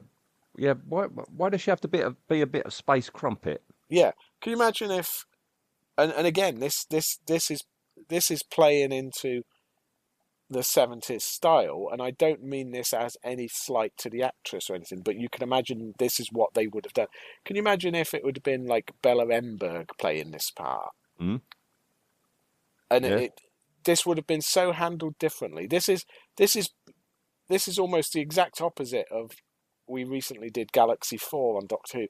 [0.56, 0.74] yeah.
[0.88, 1.04] Why?
[1.04, 3.62] Why does she have to be a, be a bit of space crumpet?
[3.88, 4.12] Yeah.
[4.40, 5.24] Can you imagine if?
[5.98, 7.60] And and again, this this this is
[8.08, 9.42] this is playing into
[10.48, 14.74] the seventies style, and I don't mean this as any slight to the actress or
[14.74, 17.08] anything, but you can imagine this is what they would have done.
[17.44, 20.90] Can you imagine if it would have been like Bella Emberg playing this part?
[21.20, 21.40] Mm.
[22.90, 23.10] And Yeah.
[23.16, 23.40] it, it
[23.84, 25.66] this would have been so handled differently.
[25.66, 26.04] This is
[26.36, 26.70] this is
[27.48, 29.32] this is almost the exact opposite of
[29.88, 32.06] we recently did Galaxy Four on Doctor Who.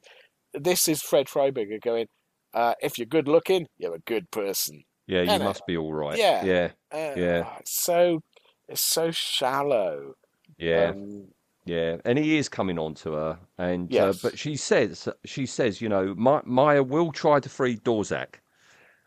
[0.59, 2.07] This is Fred Freiberger going,
[2.53, 4.83] uh, if you're good looking, you're a good person.
[5.07, 5.45] Yeah, you Ain't it?
[5.45, 6.17] must be all right.
[6.17, 6.45] Yeah.
[6.45, 7.57] yeah, Uh, Yeah.
[7.59, 8.21] It's so
[8.67, 10.13] it's so shallow.
[10.57, 10.89] yeah.
[10.91, 11.27] Um,
[11.65, 14.03] Yeah, and he is coming on to her, and Yes.
[14.03, 18.41] uh, but she says she says you know Ma- Maya will try to free Dorzak,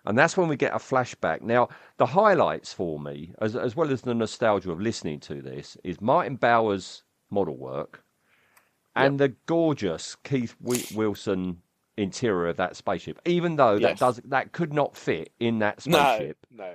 [0.05, 1.43] and that's when we get a flashback.
[1.43, 5.77] Now the highlights for me, as as well as the nostalgia of listening to this,
[5.85, 8.03] is Martin Bower's model work,
[8.97, 11.63] and the gorgeous Keith Wilson
[12.01, 13.21] interior of that spaceship.
[13.25, 16.39] Even though that does that could not fit in that spaceship.
[16.51, 16.75] no.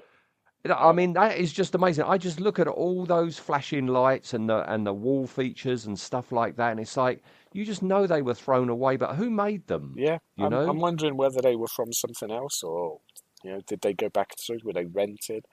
[0.67, 2.05] Know, I mean, that is just amazing.
[2.05, 5.99] I just look at all those flashing lights and the and the wall features and
[5.99, 7.21] stuff like that, and it's like
[7.53, 8.97] you just know they were thrown away.
[8.97, 9.93] But who made them?
[9.95, 10.67] Yeah, You I'm, know?
[10.67, 12.99] I'm wondering whether they were from something else or
[13.43, 14.57] you know did they go back to?
[14.63, 15.45] Were they rented?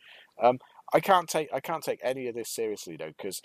[0.43, 0.59] Um,
[0.95, 3.43] I can't take I can't take any of this seriously though because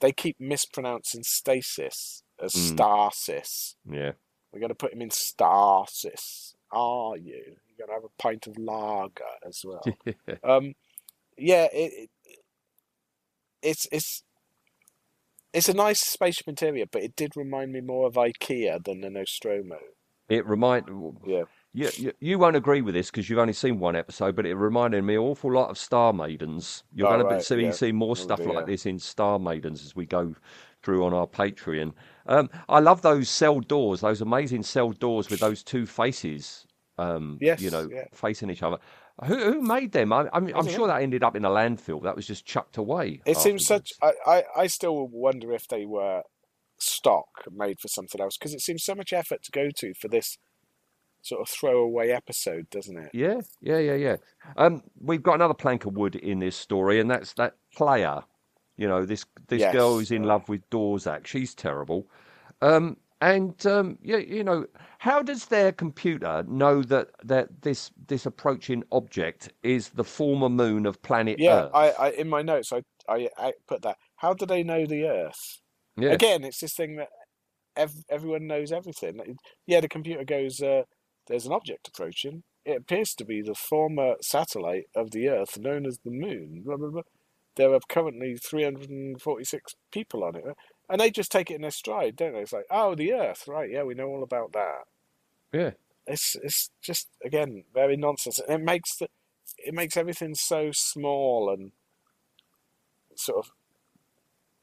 [0.00, 3.12] they keep mispronouncing stasis as Mm.
[3.12, 3.76] stasis.
[3.84, 4.12] Yeah,
[4.52, 6.54] We're going to put him in stasis.
[6.72, 7.42] Are you?
[7.68, 9.82] You're going to have a pint of lager as well.
[10.44, 10.74] um,
[11.36, 12.38] yeah, it, it,
[13.62, 14.22] it's it's
[15.52, 19.10] it's a nice spaceship interior, but it did remind me more of IKEA than the
[19.10, 19.78] Nostromo.
[20.28, 20.86] it remind.
[21.26, 21.44] Yeah.
[21.72, 24.54] You, you, you won't agree with this because you've only seen one episode, but it
[24.56, 26.82] reminded me an awful lot of Star Maidens.
[26.92, 27.70] You're Oh, going to right, see yeah.
[27.70, 28.52] see more Oh, stuff dear.
[28.52, 30.34] like this in Star Maidens as we go
[30.82, 31.92] through on our Patreon.
[32.26, 36.66] Um, I love those cell doors, those amazing cell doors with those two faces.
[36.98, 38.04] Um, Yes, you know, yeah.
[38.12, 38.78] facing each other.
[39.24, 40.12] Who, who made them?
[40.12, 42.02] I, I'm sure that ended up in a landfill.
[42.02, 43.20] That was just chucked away.
[43.26, 43.92] It seems such.
[44.02, 46.22] I, I, I still wonder if they were
[46.78, 50.08] stock made for something else because it seems so much effort to go to for
[50.08, 50.38] this
[51.22, 53.10] sort of throwaway episode, doesn't it?
[53.12, 54.16] Yeah, yeah, yeah, yeah.
[54.56, 58.22] Um, we've got another plank of wood in this story, and that's that player.
[58.80, 61.28] You know, this this Yes, girl is in love with Dorzak.
[61.28, 62.08] She's terrible.
[62.62, 64.66] Um, and um, yeah, you know,
[65.00, 70.86] how does their computer know that that this this approaching object is the former moon
[70.86, 71.74] of planet Yeah, Earth?
[71.74, 73.98] I, I in my notes I, I I put that.
[74.16, 75.62] How do they know the Earth?
[75.96, 77.10] yeah, Again, it's this thing that
[77.76, 79.20] ev- everyone knows everything.
[79.66, 80.62] Yeah, the computer goes.
[80.62, 80.84] Uh,
[81.28, 82.44] There's an object approaching.
[82.66, 86.62] It appears to be the former satellite of the Earth known as the Moon.
[86.64, 87.02] Blah, blah, blah.
[87.56, 90.44] There are currently 346 people on it.
[90.88, 92.40] And they just take it in their stride, don't they?
[92.40, 93.70] It's like, oh, the Earth, right?
[93.70, 94.84] Yeah, we know all about that.
[95.52, 95.70] yeah.
[96.06, 98.40] It's it's just again very nonsense.
[98.40, 99.08] And it makes the
[99.58, 101.72] it makes everything so small and
[103.16, 103.52] sort of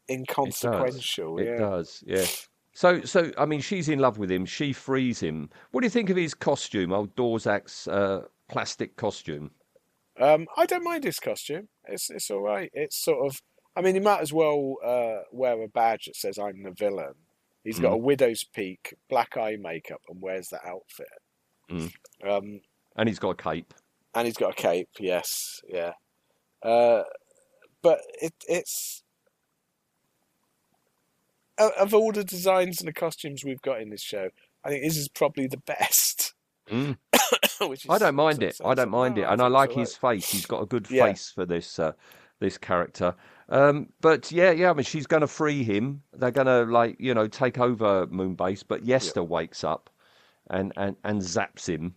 [0.10, 1.38] inconsequential.
[1.40, 1.58] It yeah.
[1.58, 2.26] does, yeah.
[2.74, 4.46] So, so I mean, she's in love with him.
[4.46, 5.50] She frees him.
[5.72, 9.52] What do you think of his costume, old Dorzak's uh, plastic costume?
[10.20, 11.70] Um, I don't mind his costume.
[11.88, 12.70] It's it's all right.
[12.74, 13.42] It's sort of.
[13.76, 17.14] I mean, he might as well uh, wear a badge that says "I'm the villain."
[17.64, 17.96] He's got Mm.
[17.96, 21.08] a widow's peak, black eye makeup, and wears that outfit.
[21.70, 21.92] Mm.
[22.24, 22.62] Um,
[22.96, 23.74] And he's got a cape.
[24.16, 24.90] and he's got a cape.
[25.00, 25.94] Yes, yeah.
[26.64, 27.04] Uh,
[27.84, 29.04] but it it's
[31.58, 34.30] of all the designs and the costumes we've got in this show,
[34.64, 36.27] I think this is probably the best.
[36.70, 36.98] Mm.
[37.90, 38.60] I don't mind it.
[38.64, 40.30] I don't mind it, and I like his face.
[40.30, 41.06] He's got a good Yeah.
[41.06, 41.94] face for this uh,
[42.40, 43.16] this character.
[43.50, 44.70] Um, but yeah, yeah.
[44.70, 46.02] I mean, she's going to free him.
[46.14, 48.64] They're going to like you know take over Moonbase.
[48.68, 49.90] But Yesta wakes up
[50.50, 51.96] and and and zaps him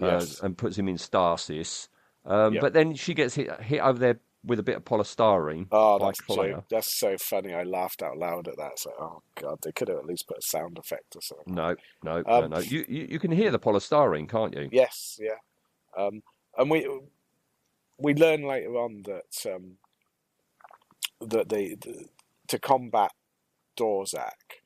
[0.00, 0.40] uh, Yes.
[0.40, 1.88] and puts him in stasis.
[2.24, 2.60] Um, Yep.
[2.60, 6.20] But then she gets hit hit over the with a bit of polystyrene Oh, that's
[6.26, 7.54] so, that's so funny.
[7.54, 8.72] I laughed out loud at that.
[8.72, 11.54] It's like, oh god, they could have at least put a sound effect or something.
[11.54, 12.58] No, no, Um, no, no.
[12.58, 14.68] You, you you can hear the polystyrene, can't you?
[14.72, 15.38] Yes, yeah.
[15.96, 16.22] Um,
[16.56, 16.88] and we
[17.98, 19.76] we learn later on that um,
[21.20, 22.06] that they the,
[22.48, 23.12] to combat
[23.76, 24.60] Dorzak,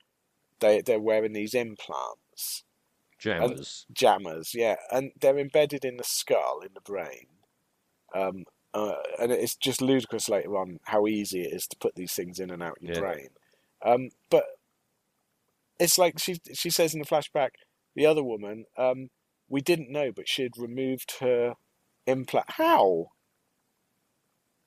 [0.59, 2.63] they they're wearing these implants,
[3.19, 3.85] Jammers.
[3.91, 7.27] jammers, yeah, and they're embedded in the skull in the brain.
[8.15, 8.45] Um,
[8.77, 12.39] uh, and it's just ludicrous later on how easy it is to put these things
[12.39, 12.99] in and out your Yeah.
[12.99, 13.29] brain.
[13.83, 14.43] Um, but
[15.79, 17.51] it's like she she says in the flashback,
[17.95, 19.09] the other woman, um,
[19.49, 21.55] we didn't know, but she had removed her
[22.05, 22.51] implant.
[22.51, 23.07] How?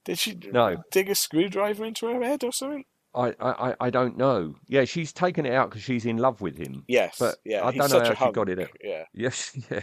[0.04, 0.82] Did she No.
[0.90, 2.84] dig a screwdriver into her head or something?
[3.14, 4.54] I, I, I- don't know.
[4.68, 6.84] Yeah, she's taken it out because she's in love with him.
[6.86, 7.16] Yes.
[7.18, 7.66] But yeah.
[7.66, 8.70] I don't know how she got it out.
[8.82, 9.04] Yeah.
[9.12, 9.82] Yes, yeah.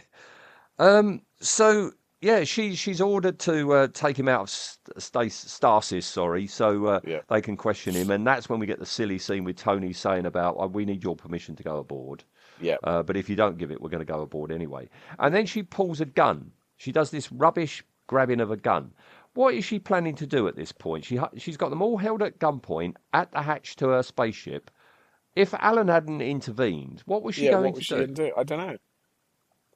[0.80, 1.22] Um.
[1.42, 6.06] So yeah, she she's ordered to uh, take him out of st- sta- stasis.
[6.06, 7.20] Sorry, so uh, Yeah.
[7.30, 10.26] they can question him, and that's when we get the silly scene with Tony saying
[10.26, 12.24] about, oh, "We need your permission to go aboard."
[12.60, 12.78] Yeah.
[12.84, 14.90] Uh, but if you don't give it, we're going to go aboard anyway.
[15.20, 16.52] And then she pulls a gun.
[16.78, 18.94] She does this rubbish grabbing of a gun.
[19.36, 21.06] What is she planning to do at this point?
[21.06, 24.72] She she's got them all held at gunpoint at the hatch to her spaceship.
[25.36, 27.52] If Alan hadn't intervened, what was she yeah.
[27.52, 28.14] going What to do?
[28.14, 28.32] do?
[28.36, 28.78] I don't know.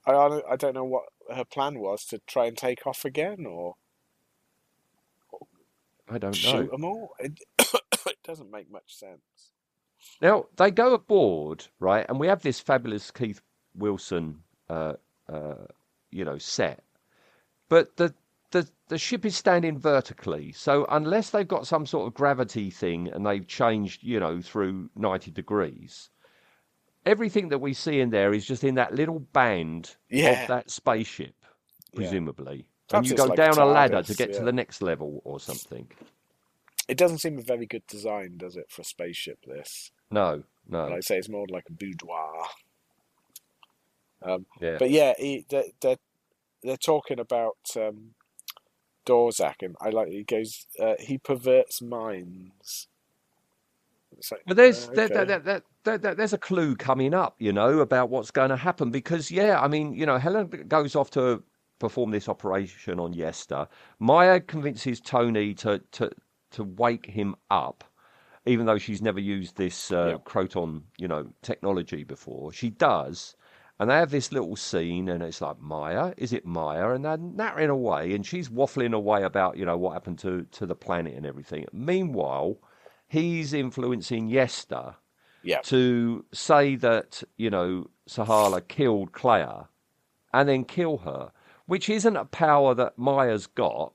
[0.07, 1.03] I I don't know what
[1.35, 3.75] her plan was to try and take off again or
[6.09, 6.33] I don't know.
[6.33, 7.11] shoot them all.
[7.19, 9.21] It, it doesn't make much sense.
[10.21, 13.41] Now they go aboard, right, and we have this fabulous Keith
[13.75, 14.39] Wilson,
[14.69, 14.93] uh,
[15.29, 15.65] uh,
[16.11, 16.83] you know, set.
[17.69, 18.13] But the
[18.51, 23.07] the the ship is standing vertically, so unless they've got some sort of gravity thing
[23.07, 26.09] and they've changed, you know, through ninety degrees,
[27.05, 30.41] everything that we see in there is just in that little band Yeah.
[30.43, 31.35] of that spaceship,
[31.95, 32.65] presumably.
[32.89, 35.39] Perhaps and you go like down a ladder to get to the next level or
[35.39, 35.87] something.
[36.87, 39.39] It doesn't seem a very good design, does it, for a spaceship?
[39.45, 40.85] This, No, no.
[40.87, 42.47] like I say, it's more like a boudoir.
[44.23, 44.75] Um, yeah.
[44.77, 45.97] But yeah, he, they're, they're
[46.63, 48.13] they're talking about um,
[49.05, 52.87] Dorzak, and I like he goes, uh, he perverts minds.
[54.21, 55.07] It's like, But there's uh, okay.
[55.07, 58.49] there, there, there, there- there- there's a clue coming up, you know, about what's going
[58.51, 61.43] to happen because yeah, I mean, you know, Helen goes off to
[61.79, 63.67] perform this operation on Yesta.
[63.99, 66.11] Maya convinces Tony to to
[66.51, 67.83] to wake him up,
[68.45, 70.17] even though she's never used this uh, Yeah.
[70.23, 72.53] Croton, you know, technology before.
[72.53, 73.35] She does.
[73.79, 76.91] And they have this little scene, and it's like Maya, is it Maya?
[76.91, 80.67] And they're nattering away, and she's waffling away about you know what happened to to
[80.67, 81.65] the planet and everything.
[81.73, 82.59] Meanwhile,
[83.11, 84.95] he's influencing Yesta
[85.43, 89.67] yeah, to say that you know Sahala killed Claire
[90.33, 91.31] and then kill her,
[91.65, 93.91] which isn't a power that Maya's got,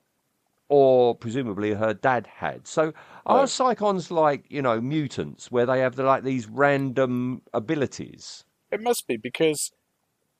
[0.68, 2.66] or presumably her dad had.
[2.66, 2.92] So
[3.24, 3.44] are No.
[3.44, 8.44] Psychons like you know mutants where they have the, like these random abilities?
[8.70, 9.72] it must be because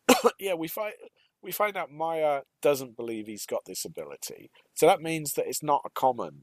[0.39, 0.93] yeah, we find
[1.41, 5.63] we find out Maya doesn't believe he's got this ability, so that means that it's
[5.63, 6.43] not a common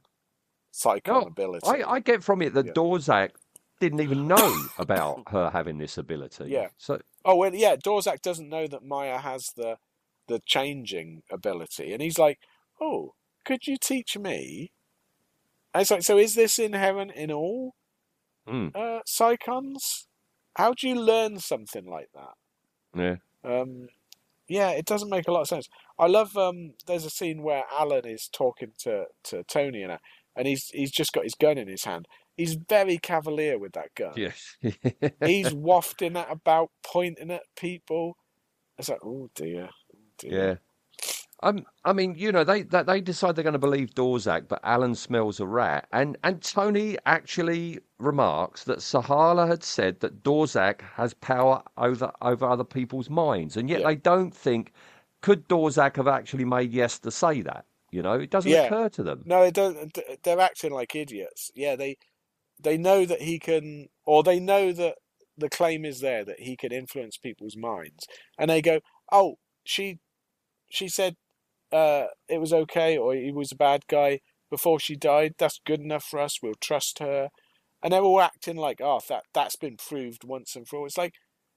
[0.73, 1.67] Psychon No, ability.
[1.67, 2.71] I, I get from it that Yeah.
[2.73, 3.31] Dorzak
[3.79, 6.45] didn't even know about her having this ability.
[6.47, 6.69] Yeah.
[6.77, 7.75] So Oh well, yeah.
[7.75, 9.77] Dorzak doesn't know that Maya has the
[10.27, 12.39] the changing ability, and he's like,
[12.81, 13.13] "Oh,
[13.45, 14.71] could you teach me?"
[15.73, 17.75] And it's like, so is this inherent in all
[18.47, 20.05] mm, uh, psychons?
[20.55, 22.35] How do you learn something like that?
[22.95, 23.15] yeah.
[23.43, 23.87] Um,
[24.47, 25.67] yeah, it doesn't make a lot of sense.
[25.97, 26.37] I love.
[26.37, 29.97] Um, there's a scene where Alan is talking to, to Tony and,
[30.35, 32.07] and he's he's just got his gun in his hand.
[32.37, 34.13] He's very cavalier with that gun.
[34.15, 34.57] Yes.
[35.23, 38.17] He's wafting that about, pointing at people.
[38.77, 40.31] It's like, oh dear, oh dear.
[40.31, 40.55] Yeah.
[41.43, 44.61] Um, I mean, you know, they they, they decide they're going to believe Dorzak, but
[44.63, 50.81] Alan smells a rat, and and Tony actually remarks that Sahala had said that Dorzak
[50.81, 53.87] has power over over other people's minds, and yet Yeah.
[53.87, 54.73] they don't think
[55.21, 57.65] could Dorzak have actually made Yesta say that.
[57.93, 58.65] You know, it doesn't Yeah.
[58.65, 59.21] occur to them.
[59.25, 59.97] No, they don't.
[60.23, 61.51] They're acting like idiots.
[61.55, 61.97] Yeah, they
[62.59, 64.97] they know that he can, or they know that
[65.37, 68.79] the claim is there that he can influence people's minds, and they go,
[69.11, 69.99] "Oh, she
[70.69, 71.15] she said
[71.71, 75.35] uh, it was okay, or he was a bad guy before she died.
[75.37, 76.41] That's good enough for us.
[76.41, 77.29] We'll trust her."
[77.83, 80.97] And they're all acting like, "Oh, that that's been proved once and for all." It's
[80.97, 81.15] like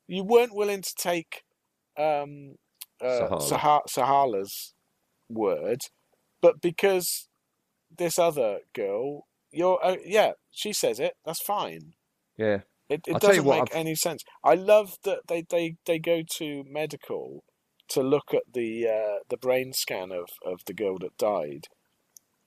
[0.09, 1.43] you weren't willing to take
[1.99, 2.57] um,
[3.01, 3.41] uh, Sahala.
[3.41, 4.75] Sah- Sahala's
[5.29, 5.83] word,
[6.47, 7.29] but because
[7.99, 11.15] this other girl, you're uh, yeah, she says it.
[11.25, 11.95] That's fine.
[12.39, 12.59] Yeah.
[12.89, 14.23] It, it I'll doesn't what, make I've- any sense.
[14.45, 17.43] I love that they, they, they go to medical
[17.89, 21.65] to look at the uh, the brain scan of, of the girl that died,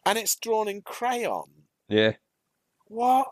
[0.05, 1.65] and it's drawn in crayon.
[1.89, 2.13] Yeah.
[2.87, 3.27] What?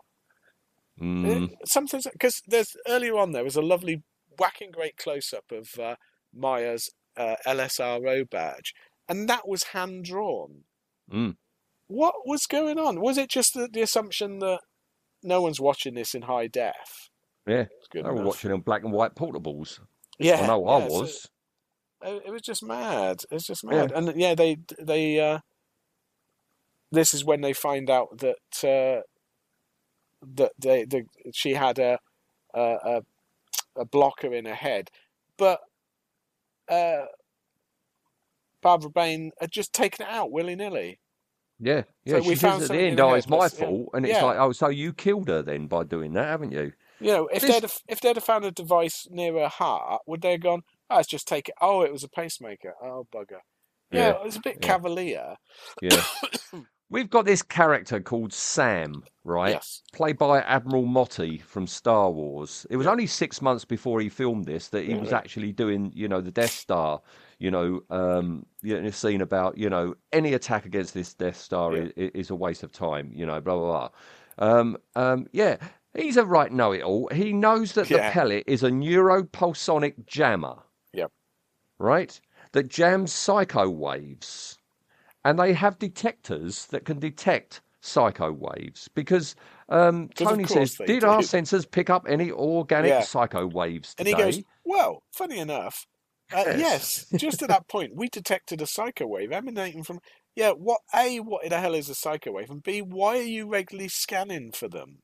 [1.00, 1.48] Mm.
[1.64, 4.02] Something because there's earlier on there was a lovely
[4.38, 5.96] whacking great close up of uh,
[6.34, 8.74] Maya's uh, LSRO badge,
[9.08, 10.64] and that was hand drawn.
[11.12, 11.36] Mm.
[11.86, 13.00] What was going on?
[13.00, 14.60] Was it just the, the assumption that
[15.22, 17.08] no one's watching this in high def?
[17.46, 17.64] Yeah.
[17.92, 18.24] They were enough.
[18.26, 19.80] watching on black and white portables.
[20.18, 21.26] Yeah, I know I yeah, so- was.
[22.04, 23.22] it, it was just mad.
[23.30, 23.70] It's just Yeah.
[23.70, 23.92] mad.
[23.92, 25.38] And yeah, they they uh,
[26.92, 29.02] this is when they find out that uh,
[30.34, 31.98] that they the, she had a,
[32.54, 33.02] a a
[33.76, 34.90] a blocker in her head,
[35.38, 35.60] but
[36.68, 37.04] uh,
[38.62, 41.00] Barbara Bain had just taken it out willy nilly.
[41.60, 42.20] Yeah, yeah.
[42.20, 43.48] So we she found says at the end, "Oh, it's my yeah.
[43.48, 44.24] fault," and it's Yeah.
[44.24, 47.42] like, "Oh, so you killed her then by doing that, haven't you?" You know, if
[47.42, 50.40] This- they'd have, if they'd have found a device near her heart, would they have
[50.40, 50.62] gone?
[50.90, 51.54] Oh, just take it.
[51.60, 52.74] Oh, it was a pacemaker.
[52.82, 53.40] Oh, bugger.
[53.90, 55.36] Yeah, Yeah, it was a bit cavalier.
[55.82, 56.02] Yeah.
[56.90, 59.50] We've got this character called Sam, right?
[59.50, 59.82] Yes.
[59.92, 62.66] Played by Admiral Motti from Star Wars.
[62.70, 66.08] It was only six months before he filmed this that he was actually doing, you
[66.08, 67.02] know, the Death Star.
[67.38, 71.36] You know, um, you know, a scene about, you know, any attack against this Death
[71.36, 71.88] Star Yeah.
[71.96, 73.12] is, is a waste of time.
[73.14, 73.88] You know, blah blah
[74.38, 74.50] blah.
[74.58, 75.56] Um, um, yeah,
[75.94, 77.08] he's a right know-it-all.
[77.12, 80.56] He knows that the pellet is a neuropulsonic jammer
[80.92, 81.12] Yep.
[81.78, 82.20] right?
[82.52, 84.58] That jams psycho waves.
[85.24, 89.34] And they have detectors that can detect psycho waves because
[89.68, 93.00] um, Tony says, Did our sensors pick up any organic Yeah.
[93.02, 94.10] psycho waves Today?
[94.12, 95.86] And he goes, Well, funny enough,
[96.32, 100.00] uh, yes, just at that point, we detected a psycho wave emanating from.
[100.34, 102.50] Yeah, what A, what in the hell is a psycho wave?
[102.50, 104.98] And B, why are you regularly scanning for them?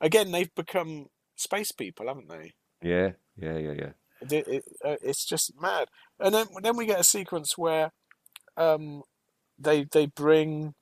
[0.00, 2.52] Again, they've become space people, haven't they?
[2.82, 3.92] Yeah, yeah, yeah, yeah.
[4.20, 5.88] It, it, uh, it's just mad.
[6.20, 7.92] And then then we get a sequence where
[8.56, 9.02] um,
[9.58, 10.74] they they bring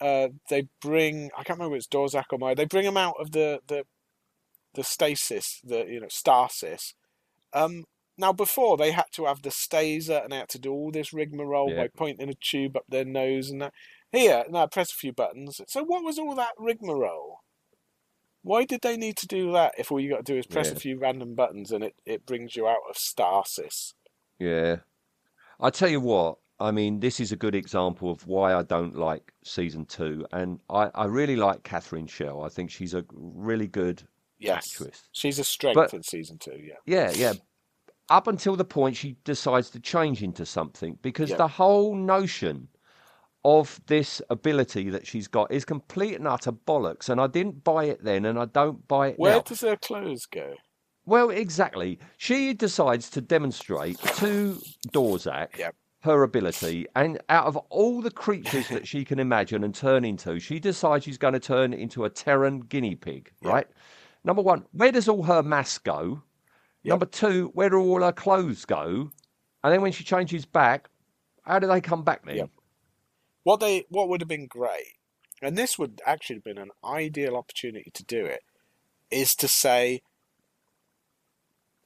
[0.00, 2.54] uh, they bring I can't remember if it's Dorzak or Maya.
[2.54, 3.84] They bring him out of the the
[4.74, 6.94] the stasis, the you know stasis.
[7.52, 7.84] Um,
[8.16, 11.12] now before they had to have the staser and they had to do all this
[11.12, 11.76] rigmarole Yeah.
[11.82, 13.72] by pointing a tube up their nose and that.
[14.12, 15.60] Here, now press a few buttons.
[15.66, 17.40] So what was all that rigmarole?
[18.42, 20.68] Why did they need to do that if all you got to do is press
[20.68, 20.74] Yeah.
[20.74, 23.94] a few random buttons and it, it brings you out of stasis?
[24.38, 24.76] Yeah.
[25.58, 28.94] I tell you what, I mean, this is a good example of why I don't
[28.94, 30.26] like season two.
[30.30, 32.44] And I, I really like Catherine Shell.
[32.44, 34.06] I think she's a really good
[34.38, 34.72] Yes.
[34.74, 35.08] actress.
[35.12, 36.74] She's a strength But- in season two, yeah.
[36.86, 37.32] Yeah, yeah.
[38.10, 41.36] Up until the point she decides to change into something because Yeah.
[41.36, 42.68] the whole notion
[43.44, 47.08] of this ability that she's got is complete and utter bollocks.
[47.08, 49.22] And I didn't buy it then and I don't buy it now.
[49.22, 49.40] Where now.
[49.42, 50.54] does her clothes go?
[51.06, 51.98] Well, exactly.
[52.16, 55.74] She decides to demonstrate to Dorzak Yep.
[56.00, 60.38] her ability, and out of all the creatures that she can imagine and turn into,
[60.40, 63.66] she decides she's going to turn into a Terran guinea pig, right?
[64.24, 66.22] Number one, where does all her mass go?
[66.90, 69.10] Number two, where do all her clothes go?
[69.62, 70.88] And then when she changes back,
[71.42, 72.36] how do they come back then?
[72.36, 72.50] Yep.
[73.44, 74.94] What they what would have been great,
[75.42, 78.42] and this would actually have been an ideal opportunity to do it,
[79.10, 80.00] is to say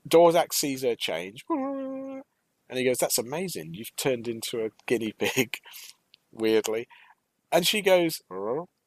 [0.08, 2.22] Dorzak sees her change, and
[2.70, 3.74] he goes, "That's amazing!
[3.74, 5.58] You've turned into a guinea pig."
[6.32, 6.86] Weirdly,
[7.50, 8.22] and she goes,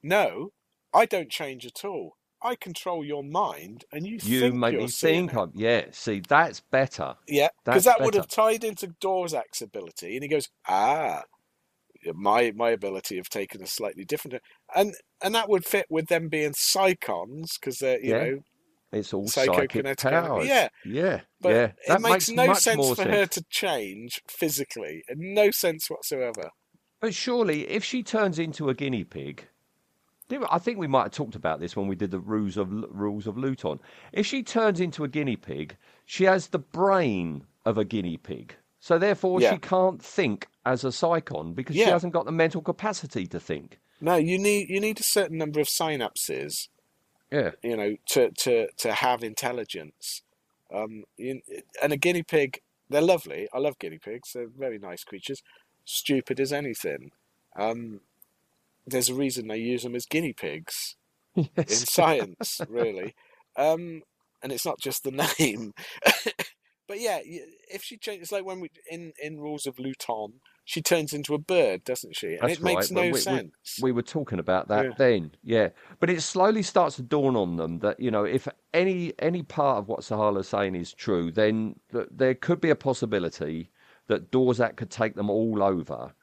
[0.02, 0.54] "No,
[0.94, 2.16] I don't change at all.
[2.44, 5.52] I control your mind, and you, You think make you're me seeing think it." I'm.
[5.56, 7.16] Yeah, see, that's better.
[7.28, 11.24] Yeah, because that would have tied into Dorzak's ability, and he goes, "Ah,
[12.14, 14.42] my my ability of taking a slightly different,"
[14.76, 18.24] and and that would fit with them being psychons because they're you Yeah.
[18.24, 18.40] know,
[18.92, 20.48] It's all psychic Psychokinetic powers.
[20.48, 20.70] Yeah.
[20.84, 21.66] yeah, but yeah.
[21.66, 26.50] it That makes, no sense for her to change physically, and no sense whatsoever.
[27.00, 29.48] But surely, if she turns into a guinea pig,
[30.50, 33.28] I think we might have talked about this when we did the rules of rules
[33.28, 33.80] of Luton.
[34.12, 35.76] If she turns into a guinea pig,
[36.06, 39.52] she has the brain of a guinea pig, so therefore Yeah.
[39.54, 43.80] she can't think as a psychon because she hasn't got the mental capacity to think.
[44.00, 46.70] No, you need you need a certain number of synapses,
[47.32, 50.22] Yeah, you know, to to to have intelligence.
[50.74, 51.42] Um, you,
[51.84, 53.48] and a guinea pig, they're lovely.
[53.54, 54.32] I love guinea pigs.
[54.34, 55.44] They're very nice creatures.
[55.86, 57.12] Stupid as anything.
[57.56, 58.02] Um,
[58.92, 60.96] there's a reason they use them as guinea pigs
[61.36, 63.16] in science, really.
[63.58, 64.02] Um,
[64.44, 65.74] and it's not just the name.
[66.88, 70.34] but yeah, if she changes, it's like when we in in Rules of Luton,
[70.66, 72.34] she turns into a bird, doesn't she?
[72.36, 72.96] And That's it makes right.
[72.96, 73.80] no We- we- sense.
[73.82, 74.92] We were talking about that Yeah.
[74.98, 75.70] then, yeah.
[76.00, 79.78] But it slowly starts to dawn on them that you know, if any any part
[79.78, 83.70] of what Sahala's saying is true, then th- there could be a possibility
[84.08, 86.14] that Dorzak could take them all over,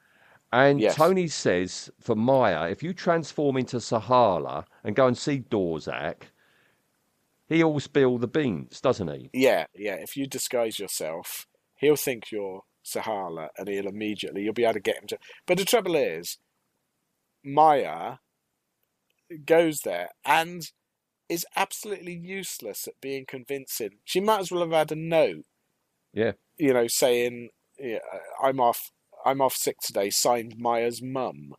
[0.51, 0.95] And Yes.
[0.95, 6.23] Tony says for Maya, if you transform into Sahala and go and see Dorzak,
[7.47, 9.29] he'll spill the beans, doesn't he?
[9.33, 9.95] Yeah, yeah.
[9.95, 11.45] If you disguise yourself,
[11.75, 15.19] he'll think you're Sahala, and he'll immediately you'll be able to get him to.
[15.45, 16.37] But the trouble is,
[17.43, 18.15] Maya
[19.45, 20.71] goes there and
[21.27, 23.99] is absolutely useless at being convincing.
[24.03, 25.45] She might as well have had a note,
[26.11, 26.31] Yeah.
[26.57, 27.99] you know, saying, yeah,
[28.41, 28.91] "I'm off.
[29.25, 31.53] I'm off sick today." Signed Maya's mum.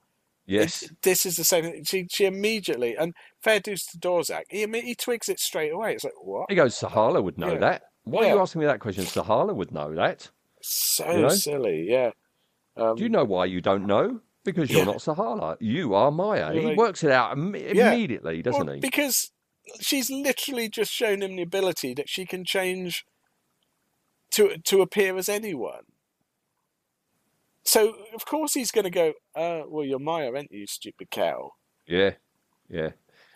[0.46, 0.82] Yes.
[0.82, 1.64] It- this is the same.
[1.64, 1.84] thing.
[1.84, 4.42] She she immediately and fair dues to Dorzak.
[4.48, 5.94] He he twigs it straight away.
[5.94, 6.46] It's like what?
[6.48, 7.58] He goes, Sahala would know Yeah.
[7.58, 7.82] that.
[8.04, 9.04] Why are you asking me that question?
[9.04, 10.30] Sahala would know that.
[10.62, 11.28] So You know?
[11.28, 11.86] silly.
[11.88, 12.11] Yeah.
[12.76, 14.20] Um, Do you know why you don't know?
[14.42, 14.84] Because you're Yeah.
[14.86, 15.56] not Sahala.
[15.61, 16.52] You are Maya.
[16.52, 17.92] You're he like- works it out Im- Yeah.
[17.92, 18.80] immediately, doesn't Well, he?
[18.80, 19.30] Because
[19.80, 23.04] she's literally just shown him the ability that she can change
[24.32, 25.84] to to appear as anyone.
[27.64, 29.12] So of course he's going to go.
[29.34, 31.52] Uh, well, you're Maya, aren't you, stupid cow?
[31.86, 32.12] Yeah,
[32.68, 32.90] yeah.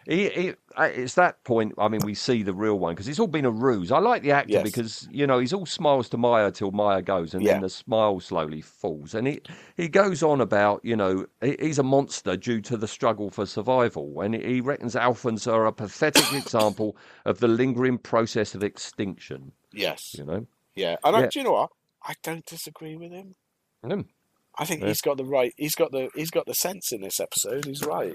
[0.06, 1.72] He, he, it's that point.
[1.78, 3.90] I mean, we see the real one because it's all been a ruse.
[3.90, 4.62] I like the actor Yes.
[4.62, 7.52] because you know he's all smiles to Maya till Maya goes, and Yeah.
[7.54, 9.14] then the smile slowly falls.
[9.14, 9.40] And he
[9.78, 14.20] he goes on about you know he's a monster due to the struggle for survival,
[14.20, 19.52] and he reckons Alphans are a pathetic example of the lingering process of extinction.
[19.72, 20.14] Yes.
[20.18, 20.46] You know.
[20.74, 20.96] Yeah.
[21.02, 21.70] And I, do you know what?
[22.02, 23.36] I don't disagree with him.
[23.84, 24.06] Mm,
[24.58, 24.88] I think Yeah.
[24.88, 25.52] he's got the right.
[25.56, 26.08] He's got the.
[26.14, 27.64] He's got the sense in this episode.
[27.66, 28.14] He's right.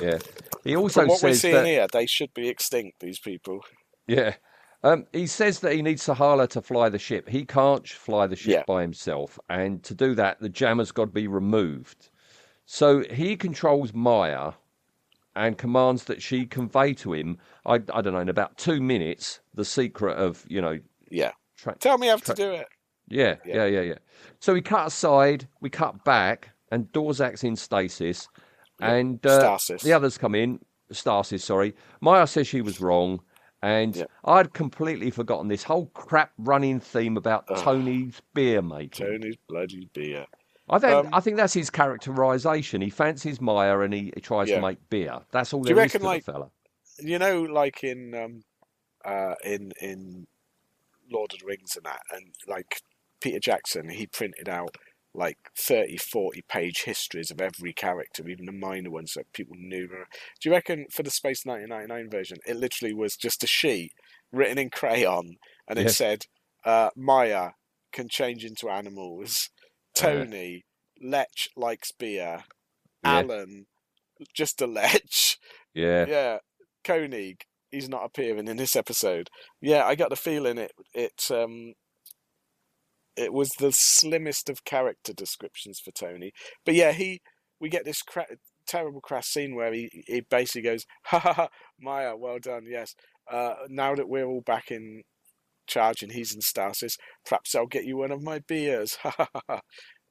[0.00, 0.18] yeah.
[0.64, 3.00] He also From what we're seeing that here, they should be extinct.
[3.00, 3.60] These people.
[4.06, 4.34] Yeah.
[4.82, 7.26] Um, he says that he needs Sahala to fly the ship.
[7.28, 8.62] He can't fly the ship Yeah.
[8.66, 9.38] by himself.
[9.48, 12.10] And to do that, the jammer's got to be removed.
[12.66, 14.52] So he controls Maya
[15.34, 19.40] and commands that she convey to him, I, I don't know, in about two minutes,
[19.54, 20.78] the secret of, you know,
[21.10, 21.32] Yeah.
[21.56, 22.66] tra- Tell me how to do it.
[23.08, 23.66] Yeah, Yeah.
[23.66, 23.98] yeah, yeah.
[24.40, 28.28] So we cut aside, we cut back, and Dorzak's in stasis,
[28.80, 29.82] and uh, Stasis.
[29.82, 30.60] the others come in.
[30.92, 31.74] Stasis, sorry.
[32.00, 33.20] Maya says she was wrong,
[33.62, 34.04] and Yeah.
[34.24, 37.58] I'd completely forgotten this whole crap running theme about Ugh.
[37.62, 39.06] Tony's beer making.
[39.06, 40.26] Tony's bloody beer.
[40.68, 42.80] I think Um, I think that's his characterization.
[42.80, 44.56] He fancies Maya and he, he tries Yeah.
[44.56, 45.20] to make beer.
[45.30, 46.50] That's all Do you there is reckon, to like, the fella.
[47.00, 48.44] you know, like in um,
[49.04, 50.26] uh, in in
[51.10, 52.80] Lord of the Rings and that, and like
[53.24, 54.76] Peter Jackson, he printed out
[55.14, 59.86] like 30, 40 page histories of every character, even the minor ones that people knew.
[59.88, 59.96] Do
[60.44, 63.92] you reckon for the Space 1999 version, it literally was just a sheet
[64.30, 65.36] written in crayon,
[65.68, 65.88] and it Yeah.
[65.88, 66.26] said,
[66.66, 67.52] uh, "Maya
[67.92, 69.48] can change into animals."
[69.94, 70.64] Tony
[71.00, 72.44] Lech likes beer.
[73.04, 73.10] Yeah.
[73.20, 73.66] Alan,
[74.34, 75.38] just a Lech.
[75.72, 76.04] Yeah.
[76.06, 76.38] Yeah,
[76.84, 77.46] Koenig.
[77.70, 79.28] He's not appearing in this episode.
[79.60, 81.74] Yeah, I got the feeling it it um
[83.16, 86.32] it was the slimmest of character descriptions for Tony.
[86.64, 87.20] But yeah, he
[87.60, 88.26] we get this cra-
[88.66, 91.48] terrible crash scene where he he basically goes, "Ha ha ha,
[91.80, 92.94] Maya, well done, yes.
[93.30, 95.02] Uh, now that we're all back in
[95.66, 96.96] charge and he's in stasis,
[97.26, 99.60] perhaps I'll get you one of my beers." Ha ha ha, ha.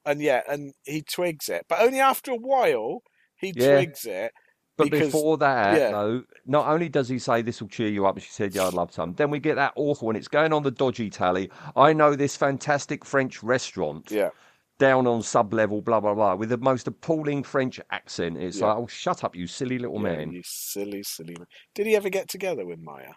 [0.06, 3.04] And yeah, and he twigs it, but only after a while
[3.38, 3.76] he Yeah.
[3.76, 4.32] twigs it.
[4.76, 5.92] But because- before that, yeah.
[5.92, 8.68] though, not only does he say this will cheer you up, and she said, "Yeah,
[8.68, 11.52] I'd love some." Then we get that awful, and it's going on the dodgy tally.
[11.76, 14.32] I know this fantastic French restaurant Yeah.
[14.80, 18.38] down on sub level, blah blah blah, with the most appalling French accent.
[18.38, 18.68] It's Yeah.
[18.70, 21.48] like, "Oh, shut up, you silly little Yeah, man." you silly, silly man.
[21.76, 23.14] Did he ever get together with Maya?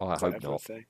[0.00, 0.62] Oh, I hope not.
[0.62, 0.86] thing?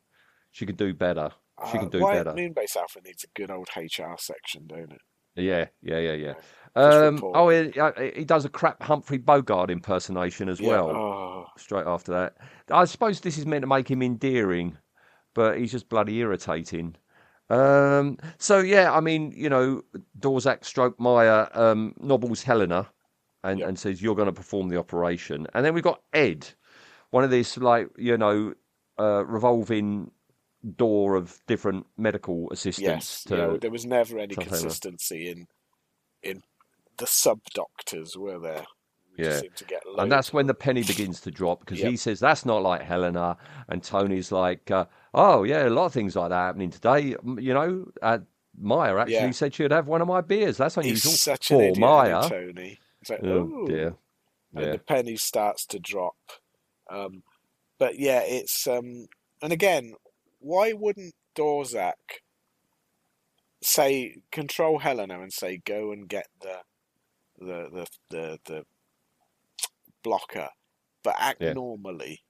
[0.50, 1.32] She could do better.
[1.70, 2.32] She Uh, can do why, better.
[2.32, 5.02] Moonbase Alpha needs a good old HR section, don't it?
[5.36, 6.34] Yeah, yeah, yeah, yeah.
[6.74, 10.68] Um, oh, he, uh, he does a crap Humphrey Bogart impersonation as Yeah.
[10.68, 10.90] well.
[10.90, 12.36] Oh, Straight after that,
[12.70, 14.78] I suppose this is meant to make him endearing,
[15.34, 16.96] but he's just bloody irritating.
[17.50, 19.82] Um, so yeah, I mean, you know,
[20.18, 22.88] Dorzak stroke Maya um, nobbles Helena,
[23.44, 23.68] and, Yeah.
[23.68, 26.46] and says you're going to perform the operation, and then we've got Ed,
[27.10, 28.54] one of these like you know
[28.98, 30.10] uh, revolving
[30.76, 33.24] door of different medical assistants yes.
[33.24, 35.46] to there was never any consistency in
[36.22, 36.42] in
[36.98, 38.64] the sub doctors, were there?
[39.18, 39.40] We Yeah.
[39.40, 41.90] to get And that's when the penny begins to drop because Yep.
[41.90, 43.36] he says that's not like Helena,
[43.68, 47.54] and Tony's like, uh, "Oh yeah, a lot of things like that happening today." You
[47.54, 48.18] know, uh,
[48.58, 49.30] Maya actually Yeah.
[49.32, 50.56] said she'd have one of my beers.
[50.56, 52.28] That's unusual He's such an for idiot, Maya.
[52.28, 52.78] Tony.
[53.00, 53.96] It's like, Oh "Ooh." dear,
[54.54, 56.16] and yeah, the penny starts to drop.
[56.90, 57.22] Um,
[57.78, 59.08] but yeah, it's um,
[59.42, 59.94] and again,
[60.42, 61.94] why wouldn't Dorzak
[63.62, 66.58] say control Helena and say go and get the
[67.38, 68.64] the the the, the
[70.02, 70.48] blocker,
[71.04, 71.54] but act Yeah.
[71.54, 72.20] normally.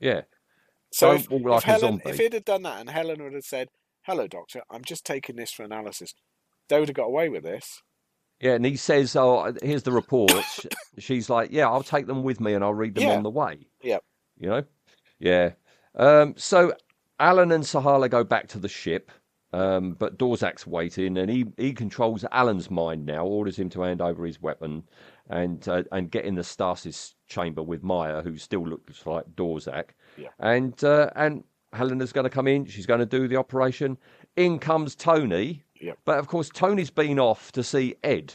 [0.00, 0.22] yeah,
[0.90, 2.04] So Don't if, walk if like a Helen, zombie.
[2.06, 3.68] if he'd have done that and Helen would have said,
[4.02, 6.14] "Hello, doctor, I'm just taking this for analysis,"
[6.68, 7.82] they would have got away with this.
[8.40, 10.64] Yeah, and he says, "Oh, here's the report."
[10.98, 13.16] She's like, "Yeah, I'll take them with me and I'll read them Yeah.
[13.18, 13.98] on the way." Yeah.
[14.38, 14.64] You know,
[15.18, 15.52] yeah.
[15.96, 16.74] Um, so
[17.20, 19.10] Alan and Sahala go back to the ship,
[19.52, 23.24] um, but Dorzak's waiting, and he he controls Alan's mind now.
[23.24, 24.84] Orders him to hand over his weapon,
[25.28, 29.90] and uh, and get in the stasis chamber with Maya, who still looks like Dorzak.
[30.16, 30.28] Yeah.
[30.38, 32.66] And uh, and Helena's going to come in.
[32.66, 33.98] She's going to do the operation.
[34.36, 35.64] In comes Tony.
[35.80, 35.98] Yep.
[36.04, 38.34] But of course, Tony's been off to see Ed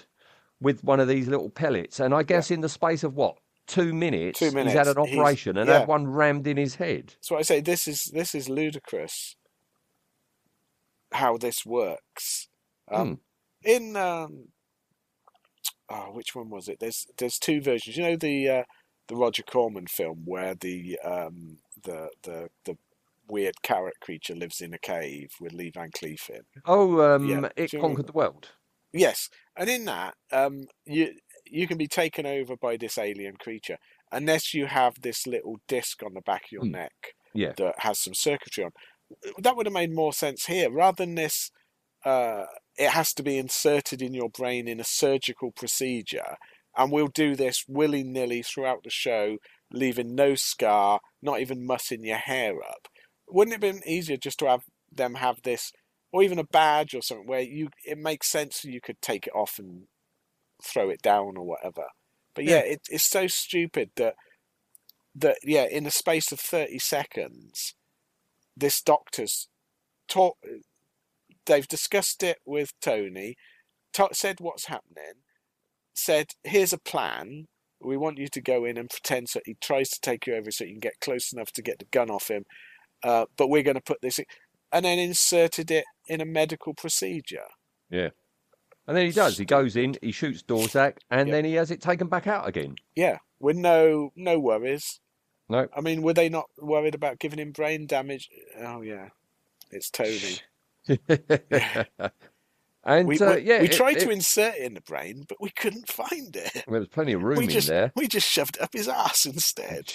[0.61, 3.93] with one of these little pellets, and I guess in the space of what two
[3.93, 4.73] minutes, Two minutes.
[4.73, 5.79] he's had an he's- operation and yeah.
[5.79, 7.15] had one rammed in his head.
[7.21, 9.35] So I say this is this is ludicrous.
[11.11, 12.47] How this works.
[12.91, 13.19] Um,
[13.63, 14.47] In um,
[15.89, 16.77] oh, which one was it?
[16.79, 17.97] There's there's two versions.
[17.97, 18.63] You know the uh,
[19.07, 22.77] the Roger Corman film where the um, the the the
[23.29, 26.41] weird carrot creature lives in a cave with Lee Van Cleef in.
[26.65, 28.49] Oh, um, Yeah, it conquered the world.
[28.91, 31.13] Yes, and in that, um, you
[31.45, 33.77] you can be taken over by this alien creature
[34.11, 36.71] unless you have this little disc on the back of your Hmm.
[36.71, 36.93] neck
[37.33, 37.53] Yeah.
[37.57, 38.71] that has some circuitry on.
[39.39, 41.51] That would have made more sense here, rather than this.
[42.05, 42.45] Uh,
[42.77, 46.35] it has to be inserted in your brain in a surgical procedure,
[46.77, 49.37] and we'll do this willy nilly throughout the show,
[49.71, 52.87] leaving no scar, not even mussing your hair up.
[53.27, 55.71] Wouldn't it have been easier just to have them have this
[56.11, 59.33] or even a badge or something where you it makes sense you could take it
[59.33, 59.87] off and
[60.63, 61.85] throw it down or whatever.
[62.35, 64.15] But yeah, it, it's so stupid that
[65.15, 67.75] that yeah, in the space of thirty seconds,
[68.55, 69.47] this doctor's
[70.07, 70.37] taught.
[71.45, 73.35] They've discussed it with Tony,
[73.91, 75.23] ta said what's happening,
[75.93, 77.47] said here's a plan.
[77.81, 80.51] We want you to go in and pretend so he tries to take you over
[80.51, 82.45] so you can get close enough to get the gun off him.
[83.03, 84.25] Uh, but we're going to put this in,
[84.71, 87.49] and then inserted it in a medical procedure.
[87.89, 88.09] Yeah.
[88.87, 89.37] And then he does.
[89.37, 91.35] He goes in, he shoots Dorzak, and Yeah.
[91.35, 92.75] then he has it taken back out again.
[92.95, 94.99] Yeah, with no no worries.
[95.49, 95.67] No.
[95.75, 98.29] I mean, were they not worried about giving him brain damage?
[98.59, 99.09] Oh yeah,
[99.71, 100.39] it's Tony.
[102.85, 105.25] and We, uh, we, yeah, we it- tried to it- insert it in the brain,
[105.27, 106.63] but we couldn't find it.
[106.67, 107.91] Well, there's plenty of room we in just there.
[107.95, 109.93] we just shoved it up his ass instead.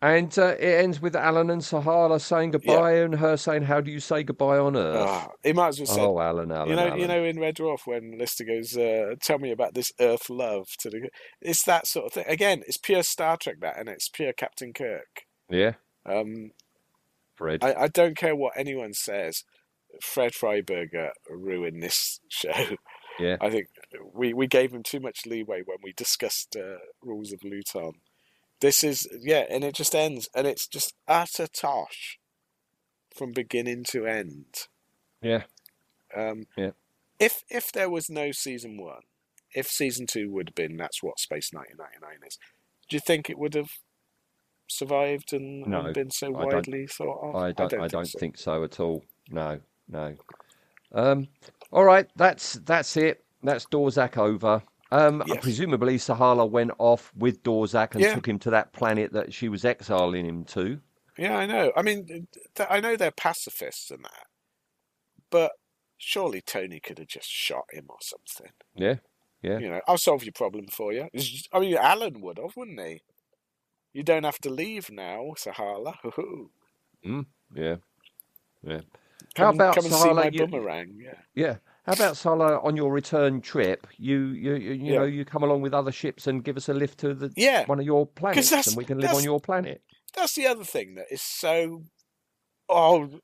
[0.00, 3.90] And uh, it ends with Alan and Sahala saying goodbye, and her saying, "How do
[3.90, 6.76] you say goodbye on Earth?" Ah, he might as well say, oh, Alan, Alan, you
[6.76, 6.98] know, Alan.
[7.00, 10.68] you know, in Red Dwarf when Lister goes, uh, "Tell me about this Earth love."
[10.80, 12.26] To the, it's that sort of thing.
[12.28, 15.26] Again, it's pure Star Trek that, and it's pure Captain Kirk.
[15.50, 15.72] yeah,
[16.06, 16.52] Um,
[17.34, 17.64] Fred.
[17.64, 19.42] I, I don't care what anyone says.
[20.00, 22.76] Fred Freiberger ruined this show.
[23.18, 23.36] Yeah.
[23.40, 23.66] I think
[24.14, 27.94] we, we gave him too much leeway when we discussed uh, Rules of Luton.
[28.60, 32.18] This is yeah, and it just ends, and it's just utter tosh
[33.14, 34.66] from beginning to end.
[35.20, 35.44] Yeah.
[36.14, 36.70] Um, Yeah.
[37.18, 39.02] If if there was no season one,
[39.54, 42.38] if season two would have been that's what Space 1999 is,
[42.88, 43.70] do you think it would have
[44.68, 47.34] survived and, No, and been so widely thought of?
[47.34, 47.74] I don't.
[47.74, 48.18] I don't, so.
[48.18, 49.04] think so at all.
[49.30, 50.14] No, no.
[50.92, 51.28] Um.
[51.72, 52.08] All right.
[52.16, 53.24] That's that's it.
[53.42, 54.62] That's Dorzak over.
[54.90, 55.22] Um.
[55.26, 55.38] Yes.
[55.42, 58.14] Presumably, Sahala went off with Dorzak and Yeah.
[58.14, 60.80] took him to that planet that she was exiling him to.
[61.18, 61.72] Yeah, I know.
[61.76, 64.26] I mean, th- I know they're pacifists and that,
[65.30, 65.52] but
[65.98, 68.52] surely Tony could have just shot him or something.
[68.76, 68.96] Yeah.
[69.42, 69.58] Yeah.
[69.58, 71.08] You know, I'll solve your problem for you.
[71.52, 73.02] I mean, Alan would have, wouldn't he?
[73.92, 75.96] You don't have to leave now, Sahala.
[76.02, 76.50] Hoo-hoo.
[77.54, 77.76] Yeah.
[78.62, 78.80] Yeah.
[79.36, 80.14] How Come, about come and see Sahala?
[80.14, 80.98] my you- boomerang?
[81.00, 81.14] Yeah.
[81.34, 81.56] Yeah.
[81.88, 83.86] How about Sahala on your return trip?
[83.96, 84.98] You you you, you Yeah.
[84.98, 87.64] know you come along with other ships and give us a lift to the Yeah.
[87.64, 89.82] one of your planets, and we can live on your planet.
[90.14, 91.84] That's the other thing that is so
[92.68, 93.20] oh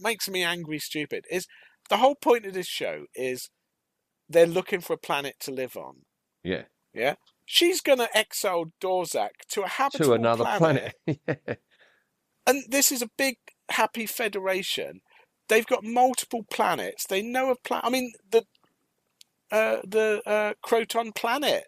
[0.00, 1.48] makes me angry stupid is
[1.88, 3.50] the whole point of this show is
[4.28, 6.02] they're looking for a planet to live on.
[6.44, 6.66] Yeah.
[6.94, 7.16] Yeah.
[7.46, 10.94] She's gonna exile Dorzak to a habitable To another planet.
[12.46, 13.38] and this is a big
[13.70, 15.00] happy federation.
[15.48, 17.06] They've got multiple planets.
[17.06, 17.80] They know of plan.
[17.84, 18.44] I mean, the
[19.50, 21.64] uh, the uh, Croton planet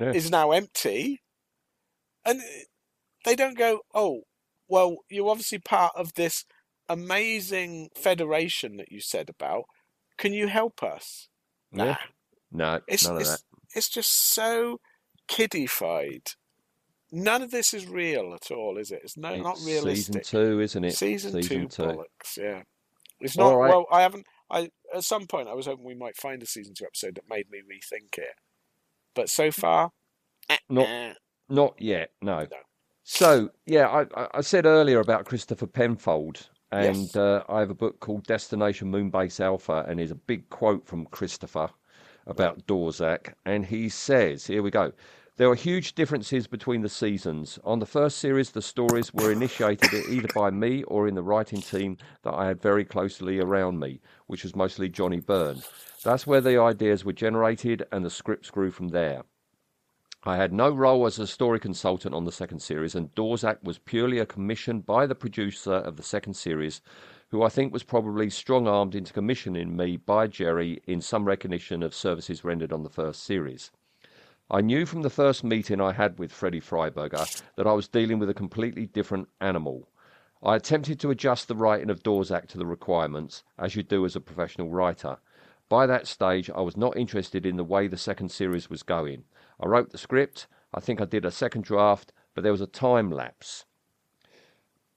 [0.00, 0.12] Yeah.
[0.12, 1.20] is now empty,
[2.24, 2.40] and
[3.24, 3.80] they don't go.
[3.94, 4.22] Oh,
[4.68, 6.44] well, you're obviously part of this
[6.88, 9.64] amazing federation that you said about.
[10.16, 11.28] Can you help us?
[11.72, 11.96] Nah, Yeah.
[12.52, 13.40] No, it's none of it's that.
[13.74, 14.80] it's just so
[15.28, 16.22] kiddified.
[17.12, 19.00] None of this is real at all, is it?
[19.04, 20.24] It's no, not It's realistic.
[20.24, 20.94] Season two, isn't it?
[20.96, 21.82] Season, two, two.
[21.82, 22.36] bollocks.
[22.36, 22.62] Yeah,
[23.20, 23.54] it's not.
[23.54, 23.70] right.
[23.70, 24.26] Well, I haven't.
[24.50, 27.28] I at some point I was hoping we might find a season two episode that
[27.28, 28.34] made me rethink it,
[29.14, 29.90] but so far,
[30.68, 31.12] Not- eh.
[31.48, 32.10] Not yet.
[32.22, 32.40] No.
[32.40, 32.46] No.
[33.04, 37.16] So yeah, I, I- I said earlier about Christopher Penfold, and Yes.
[37.16, 41.06] uh, I have a book called Destination Moonbase Alpha, and there's a big quote from
[41.06, 41.68] Christopher.
[42.28, 44.90] about Dorzak, and he says, here we go.
[45.38, 47.58] There were huge differences between the seasons.
[47.62, 51.60] On the first series, the stories were initiated either by me or in the writing
[51.60, 55.62] team that I had very closely around me, which was mostly Johnny Byrne.
[56.02, 59.24] That's where the ideas were generated and the scripts grew from there.
[60.24, 63.76] I had no role as a story consultant on the second series, and Dorzak was
[63.76, 66.80] purely a commission by the producer of the second series,
[67.28, 71.82] who I think was probably strong armed into commissioning me by Gerry in some recognition
[71.82, 73.70] of services rendered on the first series.
[74.48, 78.20] I knew from the first meeting I had with Freddie Freiberger that I was dealing
[78.20, 79.88] with a completely different animal.
[80.40, 84.14] I attempted to adjust the writing of Dorzak to the requirements, as you do as
[84.14, 85.18] a professional writer.
[85.68, 89.24] By that stage, I was not interested in the way the second series was going.
[89.58, 92.68] I wrote the script, I think I did a second draft, but there was a
[92.68, 93.64] time lapse.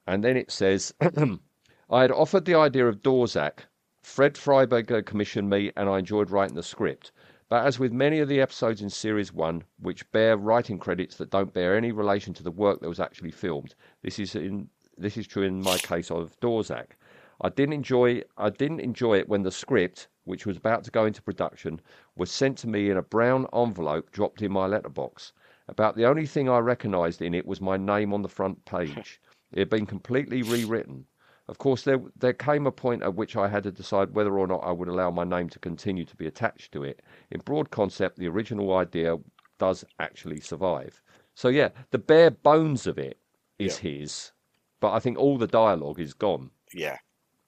[0.06, 0.94] And then it says,
[1.90, 3.66] I had offered the idea of Dorzak.
[4.00, 7.10] Fred Freiberger commissioned me, and I enjoyed writing the script.
[7.50, 11.30] But as with many of the episodes in Series 1, which bear writing credits that
[11.30, 15.16] don't bear any relation to the work that was actually filmed, this is in this
[15.16, 16.96] is true in my case of Dorzak.
[17.40, 21.06] I didn't enjoy I didn't enjoy it when the script, which was about to go
[21.06, 21.80] into production,
[22.14, 25.32] was sent to me in a brown envelope dropped in my letterbox.
[25.66, 29.20] About the only thing I recognised in it was my name on the front page.
[29.52, 31.06] It had been completely rewritten.
[31.50, 34.46] Of course, there there came a point at which I had to decide whether or
[34.46, 37.02] not I would allow my name to continue to be attached to it.
[37.32, 39.18] In broad concept, the original idea
[39.58, 41.02] does actually survive.
[41.34, 43.18] So yeah, the bare bones of it
[43.58, 44.30] is his,
[44.78, 46.50] but I think all the dialogue is gone.
[46.72, 46.98] Yeah,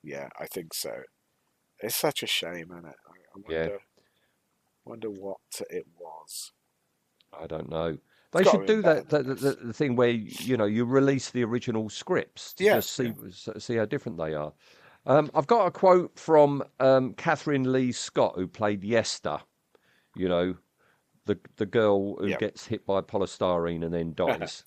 [0.03, 1.03] yeah, I think so.
[1.79, 2.97] It's such a shame, isn't it?
[3.07, 3.79] I, I wonder, Yeah.
[4.85, 5.39] wonder what
[5.71, 6.51] it was.
[7.33, 7.99] I don't know.
[8.33, 11.89] They should do that, better that, the, thing where you know you release the original
[11.91, 13.13] scripts to Yeah, just see
[13.59, 14.53] see how different they are.
[15.07, 19.43] Um, I've got a quote from um, Catherine Lee Scott, who played Yesta.
[20.15, 20.57] You know,
[21.27, 22.39] the the girl who Yep.
[22.39, 24.65] gets hit by polystyrene and then dies.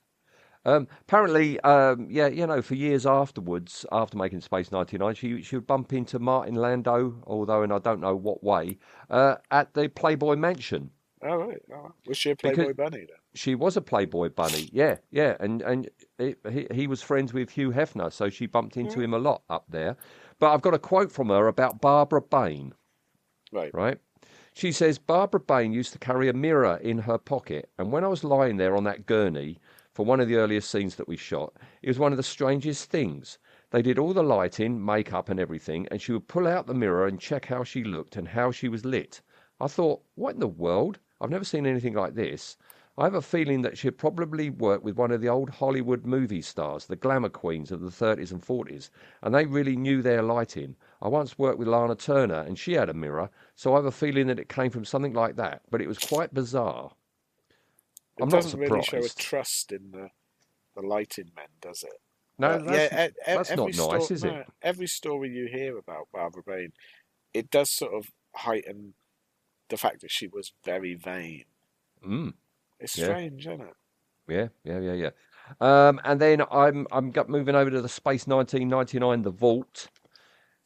[0.66, 5.42] um, apparently, um, yeah, you know, for years afterwards, after making Space Ninety Nine, she
[5.42, 8.78] she would bump into Martin Landau, although in I don't know what way,
[9.10, 10.92] uh, at the Playboy Mansion.
[11.28, 11.62] Oh, right.
[12.08, 13.18] Was she a Because- Playboy bunny then?
[13.34, 17.50] She was a Playboy bunny, yeah, yeah, and and it, he he was friends with
[17.50, 19.04] Hugh Hefner, so she bumped into mm.
[19.06, 19.98] him a lot up there.
[20.40, 22.74] But I've got a quote from her about Barbara Bain,
[23.52, 23.74] Right.
[23.74, 24.00] right?
[24.54, 28.08] She says Barbara Bain used to carry a mirror in her pocket, and when I
[28.08, 29.60] was lying there on that gurney
[29.94, 32.90] for one of the earliest scenes that we shot, it was one of the strangest
[32.90, 33.38] things.
[33.72, 37.08] They did all the lighting, makeup, and everything, and she would pull out the mirror
[37.08, 39.22] and check how she looked and how she was lit.
[39.60, 41.00] I thought, what in the world?
[41.22, 42.58] I've never seen anything like this.
[42.98, 46.06] I have a feeling that she had probably worked with one of the old Hollywood
[46.06, 48.90] movie stars, the glamour queens of the 30s and 40s,
[49.22, 50.78] and they really knew their lighting.
[51.02, 53.92] I once worked with Lana Turner, and she had a mirror, so I have a
[53.92, 56.92] feeling that it came from something like that, but it was quite bizarre.
[58.18, 60.10] It I'm doesn't really show a trust in the,
[60.76, 62.00] the lighting men, does it?
[62.38, 64.48] No, But that's, yeah, that's not nice, is no, it?
[64.62, 66.72] Every story you hear about Barbara Bain,
[67.34, 68.94] it does sort of heighten
[69.76, 71.44] the fact that she was very vain.
[72.06, 72.34] Mm.
[72.80, 73.06] It's Yeah.
[73.06, 73.74] strange, isn't it?
[74.28, 75.10] Yeah, yeah, yeah, yeah.
[75.60, 79.90] Um, and then I'm I'm moving over to the Space 1999, the Vault.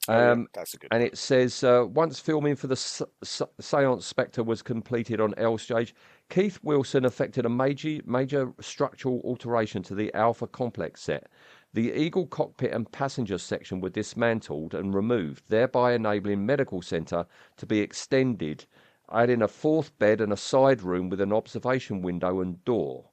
[0.08, 1.08] Oh, Um, that's a good and one.
[1.08, 5.58] it says uh, once filming for the S- S- Séance Spectre was completed on L
[5.58, 5.94] stage,
[6.30, 11.28] Keith Wilson effected a major major structural alteration to the Alpha Complex set.
[11.74, 17.26] The Eagle cockpit and passenger section were dismantled and removed, thereby enabling Medical Centre
[17.58, 18.66] to be extended,
[19.12, 23.10] adding a fourth bed and a side room with an observation window and door.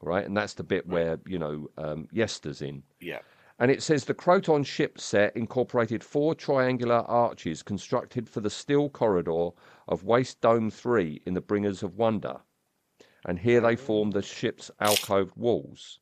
[0.00, 2.82] Right, and that's the bit where you know um, Yesta's in.
[3.00, 3.20] Yeah.
[3.58, 8.90] And it says the Croton ship set incorporated four triangular arches constructed for the steel
[8.90, 9.48] corridor
[9.88, 12.40] of Waste Dome 3 in the Bringers of Wonder.
[13.24, 16.00] And here they form the ship's alcoved walls.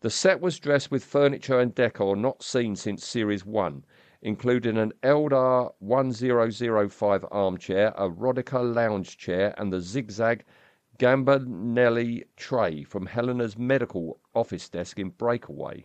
[0.00, 3.86] The set was dressed with furniture and decor not seen since Series 1,
[4.24, 10.44] including an Elda 1005 armchair, a Rodica lounge chair, and the zigzag
[10.98, 15.84] Gambonelli tray from Helena's medical office desk in Breakaway.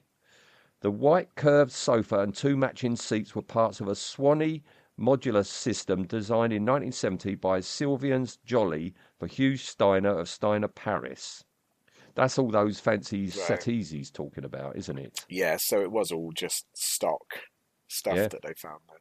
[0.80, 4.64] The white curved sofa and two matching seats were parts of a Swanee
[4.98, 11.44] modular system designed in 1970 by Sylvians Jolly for Hugh Steiner of Steiner Paris.
[12.16, 15.26] That's all those fancy settees he's talking about, isn't it?
[15.30, 17.26] Yeah, so it was all just stock
[17.90, 18.28] stuff Yeah.
[18.30, 18.98] that they found then.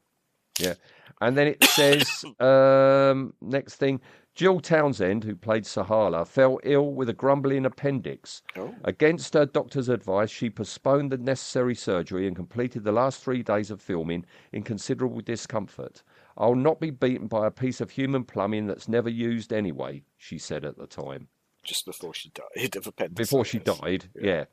[0.66, 0.74] Yeah.
[1.20, 4.00] And then it says, um, next thing,
[4.34, 8.42] Jill Townsend, who played Sahala, fell ill with a grumbling appendix.
[8.56, 8.72] Oh.
[8.84, 13.70] Against her doctor's advice, she postponed the necessary surgery and completed the last three days
[13.70, 16.02] of filming in considerable discomfort.
[16.36, 20.38] I'll not be beaten by a piece of human plumbing that's never used anyway, she
[20.38, 21.28] said at the time.
[21.64, 23.28] Just before she died of appendicitis.
[23.30, 24.44] Before she died, yeah.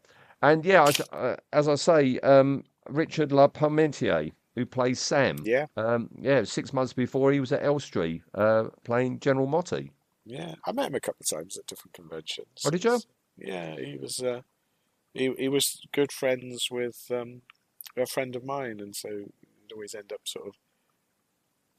[0.42, 5.38] And yeah, I, uh, as I say, um, Richard LeParmentier, who plays Sam.
[5.44, 5.66] Yeah.
[5.76, 9.90] Um, yeah, six months before he was at Elstree uh, playing General Motti.
[10.26, 12.48] Yeah, I met him a couple of times at different conventions.
[12.66, 13.00] Oh, did you?
[13.38, 14.20] Yeah, he was.
[14.20, 14.42] Uh,
[15.14, 17.42] he he was good friends with um,
[17.98, 20.54] a friend of mine, and so he'd always end up sort of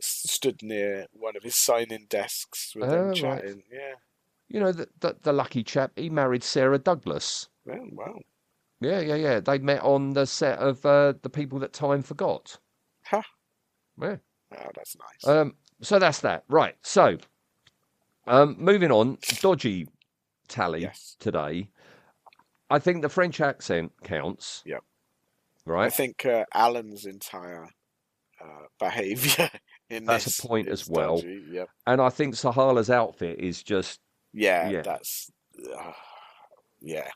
[0.01, 3.15] stood near one of his sign-in desks with Oh, them right.
[3.17, 3.63] chatting.
[3.73, 3.95] Yeah.
[4.49, 7.49] You know, the, the, the lucky chap, he married Sarah Douglas.
[7.65, 8.21] Well, wow.
[8.81, 9.41] Yeah, yeah, yeah.
[9.41, 12.59] They met on the set of uh, The People That Time Forgot.
[13.05, 13.23] Huh.
[14.01, 14.17] Yeah.
[14.57, 15.27] Oh, that's nice.
[15.27, 16.45] Um, so that's that.
[16.49, 16.75] Right.
[16.83, 17.17] So,
[18.27, 19.89] um, moving on, dodgy
[20.49, 21.17] tally Yes.
[21.19, 21.69] today.
[22.69, 24.63] I think the French accent counts.
[24.67, 24.83] Yep.
[25.65, 25.87] Right.
[25.87, 27.69] I think uh, Alan's entire
[28.41, 29.51] uh, behaviour
[29.91, 31.17] in That's a this point is as well.
[31.17, 31.45] dodgy.
[31.51, 31.69] Yep.
[31.87, 34.01] And I think Sahala's outfit is just
[34.33, 34.83] Yeah, Yeah.
[34.83, 35.31] that's
[35.77, 35.93] uh,
[36.81, 37.09] yeah,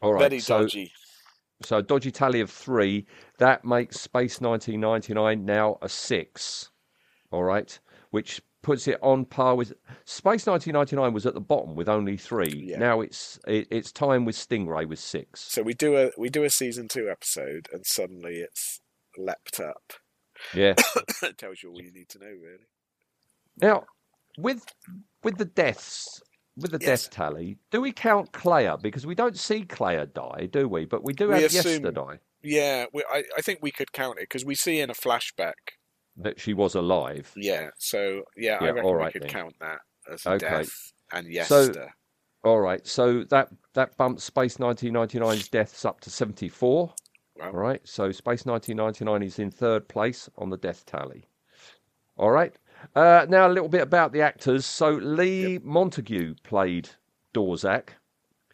[0.00, 0.30] all right.
[0.30, 0.92] very so, dodgy.
[1.62, 3.06] so dodgy tally of three.
[3.38, 6.70] That makes Space 1999 now a six.
[7.30, 7.78] All right,
[8.10, 9.72] which puts it on par with
[10.04, 12.64] Space 1999 was at the bottom with only three.
[12.66, 12.78] Yeah.
[12.78, 15.40] Now it's it, it's time with Stingray with six.
[15.40, 18.80] So we do a we do a season two episode, and suddenly it's
[19.16, 19.92] leapt up.
[20.54, 20.74] Yeah.
[21.22, 22.66] it tells you all you need to know, really.
[23.60, 23.84] Now,
[24.38, 24.64] with
[25.22, 26.20] with the deaths,
[26.56, 27.04] with the Yes.
[27.04, 28.76] death tally, do we count Claire?
[28.76, 30.84] Because we don't see Claire die, do we?
[30.84, 33.92] But we do We have assume- Yesta die Yeah, we, I I think we could
[33.92, 35.54] count it because we see in a flashback.
[36.18, 37.30] that she was alive.
[37.36, 39.28] Yeah, so yeah, I reckon we could then.
[39.30, 39.80] count that
[40.10, 40.48] as a Okay.
[40.48, 41.88] death and So- Yesta.
[42.42, 46.94] All right, so that that bumps Space 1999's deaths up to 74.
[47.34, 47.46] Wow.
[47.48, 51.28] All right, so Space 1999 is in third place on the death tally.
[52.16, 52.54] All right,
[52.94, 54.64] uh, now a little bit about the actors.
[54.66, 56.88] So Lee Montague played
[57.34, 57.90] Dorzak.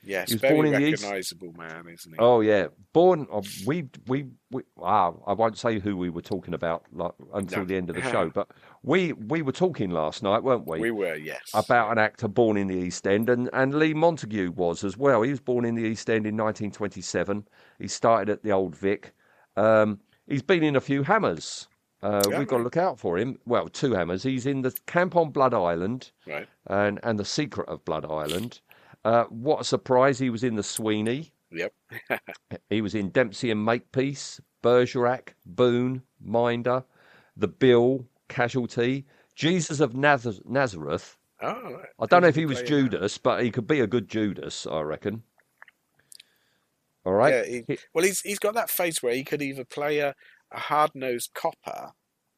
[0.04, 2.18] Yes, he was very born in the East- recognisable man, isn't he?
[2.18, 3.24] Oh yeah, born.
[3.30, 4.62] Oh, we we we.
[4.74, 7.64] Wow, I won't say who we were talking about like, until No.
[7.66, 8.50] the end of the show, but
[8.82, 10.80] we we were talking last night, weren't we?
[10.80, 11.42] we were, yes.
[11.54, 15.22] about an actor born in the East End, and, and Lee Montague was as well.
[15.22, 17.46] He was born in the East End in 1927.
[17.78, 19.14] He started at the Old Vic.
[19.56, 21.68] Um, he's been in a few hammers.
[22.03, 23.38] Uh, Yeah, we've got to look out for him.
[23.46, 24.22] Well, two hammers.
[24.22, 26.48] He's in the Camp on Blood Island Right.
[26.66, 28.61] and, and the Secret of Blood Island.
[29.05, 30.18] Uh, what a surprise!
[30.18, 31.32] He was in the Sweeney.
[31.50, 31.72] Yep.
[32.70, 36.82] He was in Dempsey and Makepeace, Bergerac, Boone, Minder,
[37.36, 41.16] The Bill, Casualty, Jesus of Naz- Nazareth.
[41.42, 41.86] Oh, right.
[42.00, 42.68] I don't know if he was that?
[42.68, 45.22] Judas, but he could be a good Judas, I reckon.
[47.05, 47.34] All right.
[47.34, 50.14] Yeah, he, He- well, he's he's got that face where he could either play a,
[50.53, 51.92] a hard nosed copper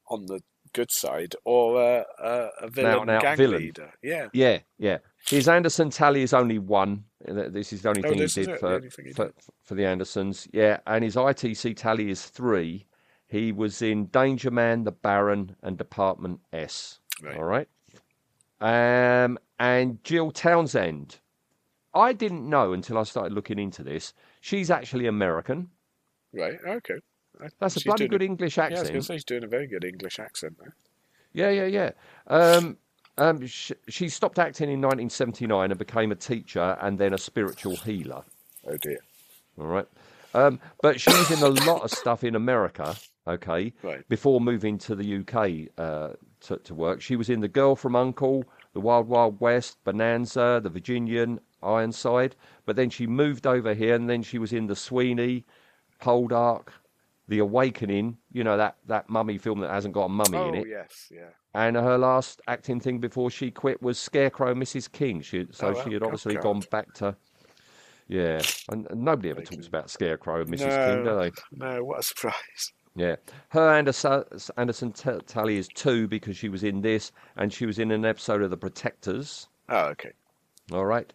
[0.09, 0.41] on the
[0.73, 3.61] good side or a, a, a villain gang villain.
[3.63, 3.93] leader.
[4.03, 4.99] Yeah, yeah, yeah.
[5.27, 7.05] His Anderson tally is only one.
[7.27, 9.27] This is the only Oh, thing he did it, the for, only thing he for,
[9.27, 9.35] did.
[9.63, 10.49] for the Andersons.
[10.53, 12.87] Yeah, and his ITC tally is three.
[13.27, 17.01] He was in Danger Man, The Baron, and Department S.
[17.23, 17.37] Right.
[17.37, 17.69] All right.
[18.61, 21.21] Um, and Jill Townsend.
[21.95, 24.13] I didn't know until I started looking into this.
[24.41, 25.69] She's actually American.
[26.33, 26.59] right.
[26.67, 26.95] Okay.
[27.59, 28.93] That's a bloody good English Yeah, I was accent.
[28.93, 30.75] going to say she's doing a very good English accent there.
[31.33, 31.91] Yeah, yeah, yeah.
[32.29, 32.77] Um,
[33.19, 37.77] um, sh- she stopped acting in 1979 and became a teacher and then a spiritual
[37.77, 38.23] healer.
[38.67, 38.99] Oh dear.
[39.59, 39.87] All right.
[40.35, 44.09] Um, but she was in a lot of stuff in America, okay, Right.
[44.09, 47.01] before moving to the UK uh, to, to work.
[47.01, 52.35] She was in The Girl from Uncle, The Wild Wild West, Bonanza, The Virginian, Ironside.
[52.67, 55.45] But then she moved over here and then she was in The Sweeney,
[56.03, 56.69] Poldark,
[57.29, 60.55] The Awakening, you know, that, that mummy film that hasn't got a mummy Oh in
[60.57, 60.63] it.
[60.67, 61.29] Oh yes, yeah.
[61.55, 64.91] And her last acting thing before she quit was Scarecrow Mrs.
[64.91, 65.23] King.
[65.23, 66.43] She, so Oh, she had oh, obviously God.
[66.43, 67.17] gone back to.
[68.09, 70.87] Yeah, and, and nobody ever talks about Scarecrow and Mrs.
[70.87, 71.19] King, do No.
[71.19, 71.31] they?
[71.53, 72.73] No, what a surprise.
[72.97, 73.17] Yeah.
[73.49, 74.25] Her Anderson,
[74.59, 78.05] Anderson t- tally is two because she was in this and she was in an
[78.05, 79.49] episode of The Protectors.
[79.71, 80.13] Oh, okay.
[80.73, 81.11] All right.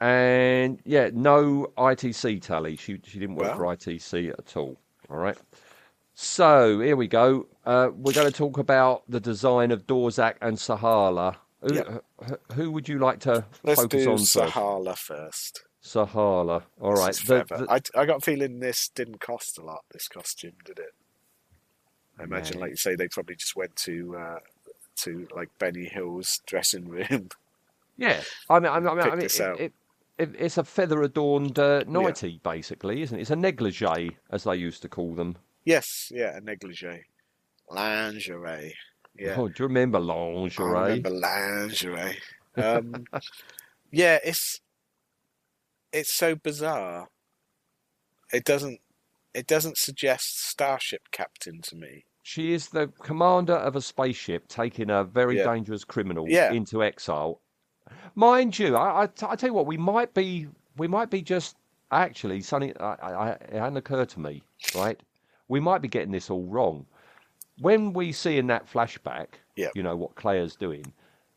[0.00, 2.76] And yeah, no ITC tally.
[2.76, 3.76] She, she didn't work Well.
[3.76, 4.78] for ITC at all.
[5.12, 5.36] All right.
[6.14, 7.46] So here we go.
[7.66, 11.36] Uh, we're going to talk about the design of Dorzak and Sahala.
[11.60, 11.98] Who, Yeah.
[12.54, 14.16] who, would you like to Let's focus do on?
[14.18, 15.64] Sahala first.
[15.84, 16.62] Sahala.
[16.80, 17.14] All right.
[17.14, 19.84] The- the- I, I got a feeling this didn't cost a lot.
[19.92, 20.94] This costume, did it?
[22.18, 24.38] I imagine, like you say, they probably just went to uh,
[24.96, 27.28] to like Benny Hill's dressing room.
[27.98, 29.60] Yeah, I mean, I mean, I mean, I mean this it, out.
[29.60, 29.72] it, it,
[30.18, 33.22] it's a feather-adorned uh, nightie, basically, isn't it?
[33.22, 35.36] It's a negligee, as they used to call them.
[35.64, 37.02] yes, yeah, a negligee,
[37.70, 38.74] lingerie.
[39.18, 39.34] Yeah.
[39.36, 40.76] Oh, do you remember lingerie?
[40.76, 42.18] I remember lingerie.
[42.56, 43.04] Um,
[43.92, 44.60] yeah, it's
[45.92, 47.08] it's so bizarre.
[48.32, 48.80] It doesn't
[49.34, 52.04] it doesn't suggest starship captain to me.
[52.22, 55.44] She is the commander of a spaceship taking a very Yeah.
[55.44, 56.52] dangerous criminal Yeah.
[56.52, 57.41] into exile.
[58.14, 61.22] Mind you, I, I, t- I tell you what, we might be, we might be
[61.22, 61.56] just
[61.90, 64.42] actually, Sonny, I, I, it hadn't occurred to me,
[64.74, 65.00] right?
[65.48, 66.86] We might be getting this all wrong.
[67.58, 69.26] When we see in that flashback,
[69.56, 69.68] Yeah.
[69.74, 70.92] you know what Claire's doing,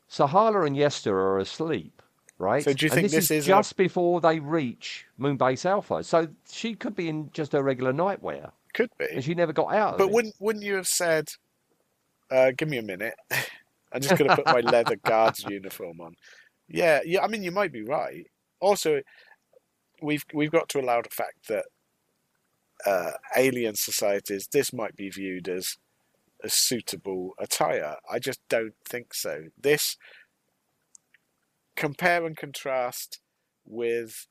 [0.10, 2.02] Sahala and Yesta are asleep,
[2.38, 2.64] right?
[2.64, 5.66] So do you And think this, this is, is a- just before they reach Moonbase
[5.66, 6.04] Alpha?
[6.04, 9.08] So she could be in just her regular nightwear, Could be.
[9.12, 11.28] and she never got out But wouldn't wouldn't you have said
[12.32, 13.14] uh, give me a minute.
[13.92, 16.16] I'm just gonna put my leather guards uniform on.
[16.68, 18.28] Yeah, yeah, I mean you might be right.
[18.60, 19.02] Also
[20.02, 21.66] we've we've got to allow the fact that
[22.86, 25.78] uh, alien societies this might be viewed as
[26.44, 27.96] a suitable attire.
[28.12, 29.46] I just don't think so.
[29.60, 29.98] This
[31.76, 33.20] compare and contrast
[33.66, 34.28] with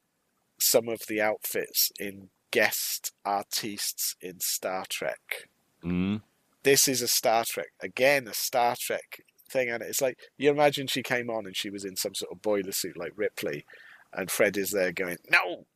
[0.59, 5.49] some of the outfits in guest artistes in Star Trek.
[5.85, 6.23] Mm.
[6.63, 10.87] This is a Star Trek again, a Star Trek thing, and it's like you imagine
[10.87, 13.65] she came on and she was in some sort of boiler suit like Ripley,
[14.13, 15.67] and Fred is there going, "No,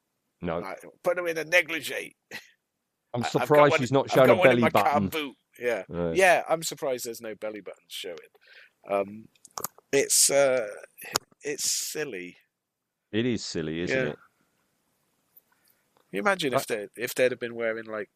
[0.41, 2.17] No, put her in a negligee."
[3.15, 5.35] I'm I- I've got surprised one- she's not shown a belly button.
[5.59, 6.15] Yeah, Right.
[6.15, 8.17] yeah, I'm surprised there's no belly buttons showing.
[8.89, 9.29] Um,
[9.93, 10.69] it's uh,
[11.43, 12.37] it's silly.
[13.11, 14.11] It is silly, isn't Yeah.
[14.13, 14.19] it?
[16.13, 18.09] You imagine if they if they'd have been wearing like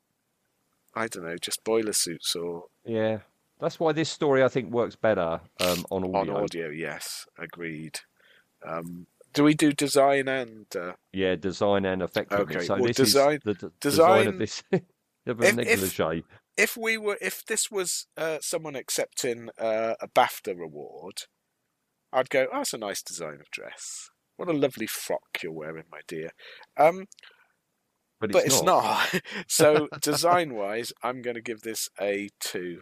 [0.95, 3.21] I don't know, just boiler suits or Yeah.
[3.63, 6.43] That's why this story I think works better um, on on audio.
[6.43, 6.69] audio?
[6.69, 8.01] Yes, agreed.
[8.67, 12.57] Um, do we do design and uh, Yeah, design and effectiveness.
[12.57, 14.63] Okay, So well, this design- is the d- design- design of this
[15.27, 16.25] of If- if- negligee.
[16.57, 21.23] if we were if this was uh, someone accepting uh, a BAFTA award,
[22.13, 24.11] I'd go, oh, that's a nice design of dress.
[24.37, 26.31] What a lovely frock you're wearing, my dear.
[26.77, 27.07] Um,
[28.21, 29.13] But it's but it's not.
[29.15, 29.23] not.
[29.49, 32.81] so design wise, I'm going to give this a two.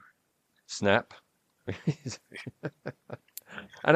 [0.71, 1.15] Snap.
[1.67, 2.19] and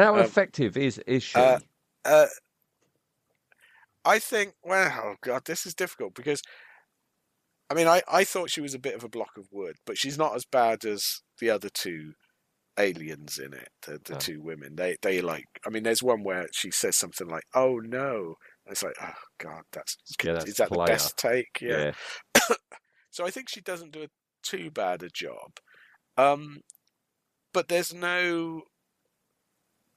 [0.00, 1.40] how Um, effective is is she?
[1.42, 1.58] uh,
[2.04, 2.26] Uh,
[4.04, 6.42] I think, well, god, this is difficult because,
[7.70, 9.96] I mean, I, I thought she was a bit of a block of wood, but
[9.98, 12.12] she's not as bad as the other two
[12.78, 13.70] aliens in it.
[13.82, 14.16] The, the No.
[14.16, 15.46] two women, they they like.
[15.66, 19.14] I mean, there's one where she says something like, "Oh no," and it's like, "Oh
[19.38, 20.72] god, that's, Yeah, that's is that player.
[20.72, 21.92] the best take?" yeah.
[23.10, 24.08] So I think she doesn't do a
[24.42, 25.52] too bad a job.
[26.16, 26.60] Um,
[27.52, 28.62] but there's no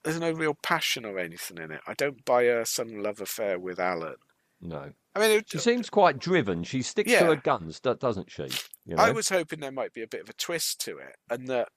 [0.04, 1.80] there's no real passion or anything in it.
[1.86, 4.14] I don't buy her some love affair with Alan.
[4.60, 4.92] No.
[5.14, 6.62] I mean, it, She seems quite driven.
[6.62, 7.20] She sticks Yeah.
[7.20, 8.48] to her guns, doesn't she?
[8.86, 9.02] You know?
[9.02, 11.68] I was hoping there might be a bit of a twist to it, and that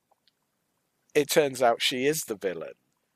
[1.14, 2.74] it turns out she is the villain.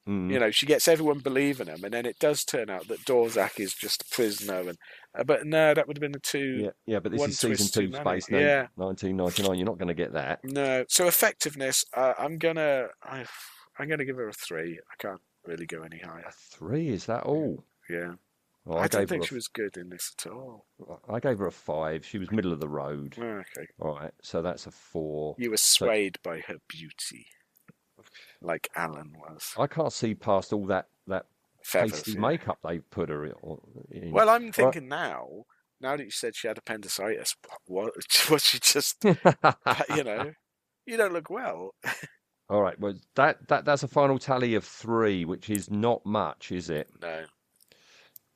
[0.07, 0.31] Mm.
[0.31, 3.59] You know, she gets everyone believing him, and then it does turn out that Dorzak
[3.59, 4.59] is just a prisoner.
[4.69, 4.77] And
[5.17, 6.59] uh, but no, that would have been a two.
[6.65, 7.91] Yeah, yeah, but this is season two.
[7.91, 8.67] Space Nine, Yeah.
[8.75, 9.57] 1999.
[9.57, 10.43] You're not going to get that.
[10.43, 10.85] No.
[10.89, 13.25] So effectiveness, uh, I'm gonna, I,
[13.79, 14.79] I'm gonna give her a three.
[14.79, 16.25] I can't really go any higher.
[16.27, 17.63] A three is that all?
[17.89, 18.13] Yeah,
[18.65, 20.65] Well, I, I, don't think her she was good in this at all.
[21.07, 22.05] I gave her a five.
[22.05, 23.15] She was middle of the road.
[23.19, 25.35] Oh, Okay, All right, so that's a four.
[25.37, 27.27] you were swayed by her beauty,
[28.45, 29.53] like Alan was.
[29.57, 31.25] I can't see past all that that
[31.63, 31.91] Feathers.
[31.91, 32.19] pasty yeah.
[32.19, 34.11] makeup they put her in.
[34.11, 35.45] Well, I'm thinking now.
[35.81, 37.35] Now that you said she had appendicitis,
[37.65, 37.93] what
[38.29, 39.03] was she just?
[39.03, 40.31] you know,
[40.85, 41.75] you don't look well.
[42.49, 42.79] All right.
[42.79, 46.87] Well, that, that that's a final tally of three, which is not much, is it?
[47.01, 47.23] No,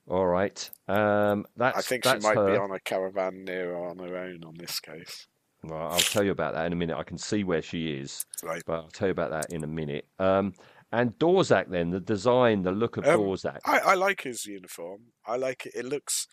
[0.09, 0.69] All right.
[0.87, 4.55] Um, that's I think she might be on a caravan near on her own on
[4.57, 5.27] this case.
[5.63, 6.97] Well, I'll tell you about that in a minute.
[6.97, 8.63] I can see where she is, Right.
[8.65, 10.07] but I'll tell you about that in a minute.
[10.17, 10.53] Um,
[10.91, 13.59] and Dorzak, then the design, the look of Um, Dorzak.
[13.65, 15.11] I, I like his uniform.
[15.25, 15.73] I like it.
[15.75, 16.27] It looks,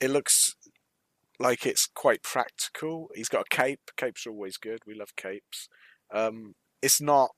[0.00, 0.54] it looks
[1.38, 3.10] like it's quite practical.
[3.14, 3.90] He's got a cape.
[3.96, 4.80] Capes are always good.
[4.86, 5.68] We love capes.
[6.12, 7.30] Um, it's not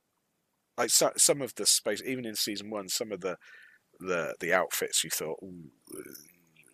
[0.79, 3.37] like so, some of the space, even in season one, some of the
[3.99, 5.39] the the outfits you thought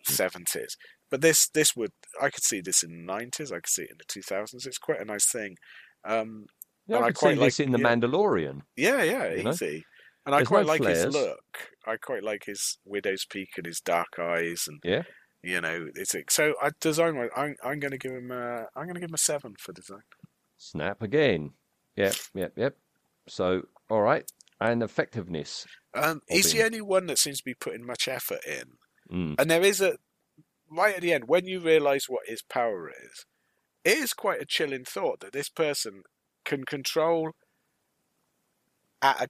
[0.05, 0.77] seventies,
[1.13, 3.53] but this this would I could see this in the nineties.
[3.53, 4.67] I could see it in the two thousands.
[4.67, 5.57] It's quite a nice thing.
[6.05, 6.47] Um,
[6.89, 7.87] yeah, and I I could see quite this in the yeah.
[7.95, 8.63] Mandalorian.
[8.77, 9.51] yeah, yeah, You know?
[9.51, 9.85] easy.
[10.27, 11.69] And I quite no like his look.
[11.87, 15.03] I quite like his widow's peak and his dark eyes, and Yeah.
[15.43, 16.55] you know, it's so.
[16.63, 17.29] I design.
[17.37, 18.31] I'm I'm going to give him.
[18.31, 20.03] A, I'm going to give him a seven for design.
[20.59, 21.51] Snap again.
[21.97, 22.77] Yep, yep, yep.
[23.29, 24.25] So, all right.
[24.61, 25.67] And effectiveness.
[25.93, 28.65] Um, he's the only one that seems to be putting much effort in,
[29.13, 29.35] Mm.
[29.39, 29.99] and there is a
[30.77, 33.25] right at the end when you realise what his power is.
[33.85, 36.03] It is quite a chilling thought that this person
[36.45, 37.33] can control
[39.01, 39.27] at a,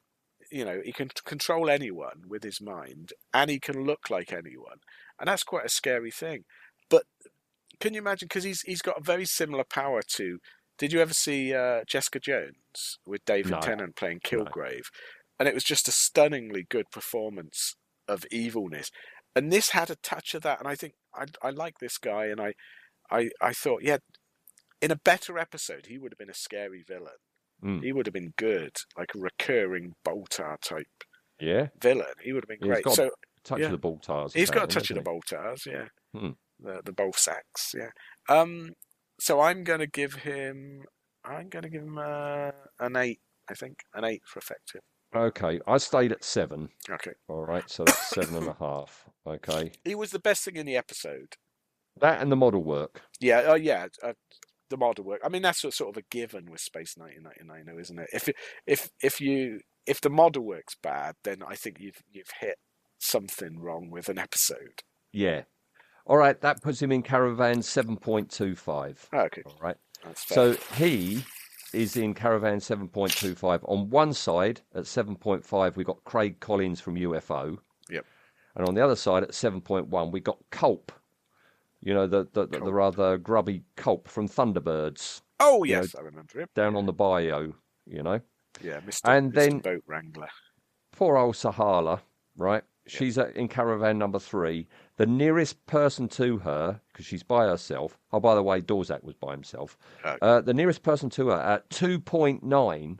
[0.51, 4.79] you know, he can control anyone with his mind, and he can look like anyone,
[5.19, 6.45] and that's quite a scary thing.
[6.91, 7.05] But
[7.81, 8.27] can you imagine?
[8.29, 10.39] Because he's he's got a very similar power to.
[10.79, 13.61] Did you ever see uh, Jessica Jones with David No.
[13.61, 14.87] Tennant playing Kilgrave?
[15.39, 17.75] And it was just a stunningly good performance
[18.07, 18.91] of evilness.
[19.35, 22.27] And this had a touch of that, and I think I I like this guy,
[22.27, 22.55] and I
[23.11, 23.99] I I thought, yeah,
[24.81, 27.19] in a better episode, he would have been a scary villain.
[27.63, 27.83] Mm.
[27.85, 30.87] He would have been good, like a recurring Boltar type
[31.39, 32.15] Yeah, villain.
[32.23, 32.85] He would have been He's great.
[32.85, 33.11] got So
[33.45, 33.67] touch Yeah.
[33.67, 34.33] of the Boltars.
[34.35, 36.33] he's got a touch of the Boltars, yeah, Hmm.
[36.59, 37.91] the the Bolsacks, yeah.
[38.29, 38.75] Um,
[39.21, 40.83] so I'm going to give him,
[41.25, 42.51] I'm going to give him uh,
[42.81, 43.21] an eight.
[43.49, 44.81] I think an eight for effective.
[45.15, 46.71] Okay, I stayed at seven.
[46.89, 49.05] Okay, All right, so that's seven and a half.
[49.27, 51.35] Okay, he was the best thing in the episode.
[52.01, 53.03] that and the model work.
[53.21, 54.15] Yeah, oh yeah, uh,
[54.71, 55.21] the model work.
[55.25, 58.09] I mean, that's sort of a given with Space 1999, though, isn't it?
[58.13, 58.29] If
[58.67, 62.57] if if you if the model work's bad, then I think you've you've hit
[62.99, 64.83] something wrong with an episode.
[65.13, 65.43] Yeah.
[66.07, 69.07] All right, that puts him in caravan seven point two five.
[69.13, 69.77] Oh, okay, All right.
[70.03, 70.55] that's fair.
[70.57, 71.23] So he
[71.73, 73.61] is in Caravan 7.25.
[73.69, 77.59] On one side, at 7.5, we got Craig Collins from UFO.
[77.91, 78.05] Yep.
[78.55, 80.93] And on the other side, at 7.1, we got Culp.
[81.81, 85.95] You know, the, the, the, the rather grubby Culp from Thunderbirds oh you know, yes,
[85.95, 86.49] I remember him.
[86.55, 87.53] down on the bayou,
[87.87, 88.21] you know.
[88.63, 89.35] Yeah, Mister and Mr.
[89.35, 90.29] then- Boat Wrangler.
[90.93, 92.01] Poor old Sahala,
[92.37, 92.63] right?
[92.87, 94.67] She's at, in caravan number three.
[94.97, 97.99] The nearest person to her, because she's by herself.
[98.13, 99.79] Oh, by the way, Dorzak was by himself.
[100.05, 100.19] Okay.
[100.21, 102.99] Uh, the nearest person to her at 2.9.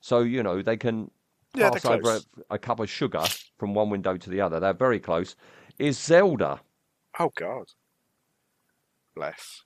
[0.00, 1.10] So, you know, they can
[1.54, 3.22] Yeah, pass over a, a cup of sugar
[3.58, 4.58] from one window to the other.
[4.60, 5.36] They're very close.
[5.78, 6.60] Is Zelda.
[7.18, 7.66] Oh God,
[9.14, 9.62] bless.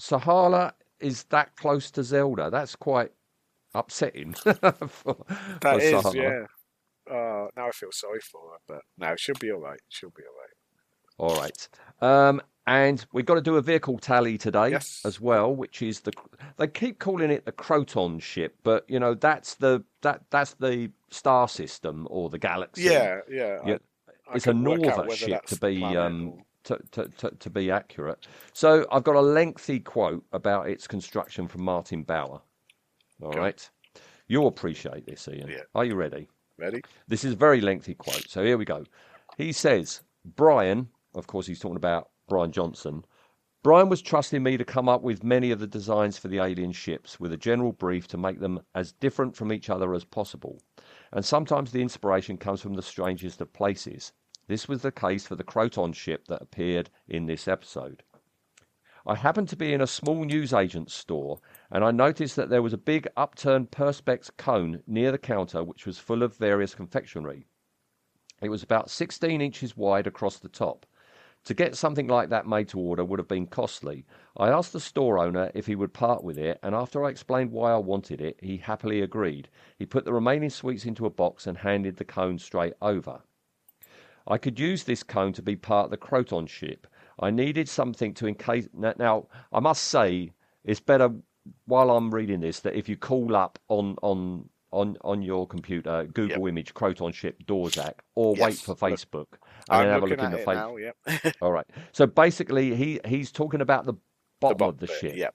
[0.00, 2.50] Sahala is that close to Zelda.
[2.50, 3.12] That's quite
[3.74, 4.32] upsetting.
[4.34, 5.16] for,
[5.60, 6.46] That for is, yeah.
[7.10, 9.80] Uh, now I feel sorry for her, but no, she'll be all right.
[9.88, 10.22] She'll be
[11.18, 11.34] all right.
[11.34, 11.68] All right.
[12.00, 15.02] Um, and we've got to do a vehicle tally today Yes.
[15.04, 16.12] as well, which is the
[16.58, 20.90] they keep calling it the Croton ship, but you know that's the that that's the
[21.10, 22.84] star system or the galaxy.
[22.84, 23.58] Yeah, yeah.
[23.64, 23.76] I- Yeah,
[24.30, 26.34] I it's a work out Norther ship to be um
[26.64, 28.28] to, to, to, to be accurate.
[28.52, 32.40] So I've got a lengthy quote about its construction from Martin Bower.
[33.20, 33.38] All Okay.
[33.40, 33.70] right.
[34.28, 35.48] You'll appreciate this, Ian.
[35.48, 35.62] Yeah.
[35.74, 36.28] Are you ready?
[36.62, 36.80] Ready?
[37.08, 38.28] This is a very lengthy quote.
[38.28, 38.84] So here we go.
[39.36, 43.04] He says, Brian, of course, he's talking about Brian Johnson.
[43.64, 46.70] Brian was trusting me to come up with many of the designs for the alien
[46.70, 50.60] ships with a general brief to make them as different from each other as possible.
[51.10, 54.12] And sometimes the inspiration comes from the strangest of places.
[54.46, 58.04] This was the case for the Croton ship that appeared in this episode.
[59.06, 61.40] I happened to be in a small newsagent's store
[61.70, 65.86] and I noticed that there was a big upturned Perspex cone near the counter which
[65.86, 67.46] was full of various confectionery.
[68.40, 70.86] It was about 16 inches wide across the top.
[71.46, 74.04] To get something like that made to order would have been costly.
[74.36, 77.50] I asked the store owner if he would part with it, and after I explained
[77.50, 79.48] why I wanted it, he happily agreed.
[79.76, 83.22] He put the remaining sweets into a box and handed the cone straight over.
[84.26, 86.86] I could use this cone to be part of the Croton ship.
[87.20, 88.68] I needed something to encase.
[88.72, 90.32] Now, now, I must say,
[90.64, 91.10] it's better
[91.66, 96.04] while I'm reading this that if you call up on on on on your computer
[96.14, 99.26] Google image Croton ship Dorzak, or wait Yes, for look, Facebook
[99.68, 100.54] and I'm then have a look in the it face.
[100.54, 100.76] now.
[100.76, 101.36] Yep.
[101.42, 101.66] All right.
[101.92, 103.94] So basically, he he's talking about the
[104.40, 105.34] bottom bottom of the bit, ship, yep.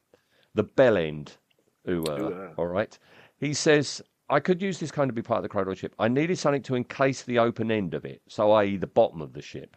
[0.56, 1.38] the bell end.
[1.90, 2.54] Ooh, uh, Ooh, uh.
[2.58, 2.98] all right.
[3.40, 5.96] He says, I could use this cone to be part of the Croton ship.
[6.00, 8.76] I needed something to encase the open end of it, so i.e.
[8.76, 9.77] the bottom of the ship.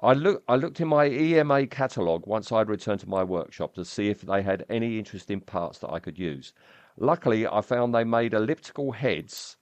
[0.00, 3.84] I look I looked in my EMA catalogue once I'd returned to my workshop to
[3.84, 6.52] see if they had any interesting parts that I could use.
[6.96, 9.56] Luckily, I found they made elliptical heads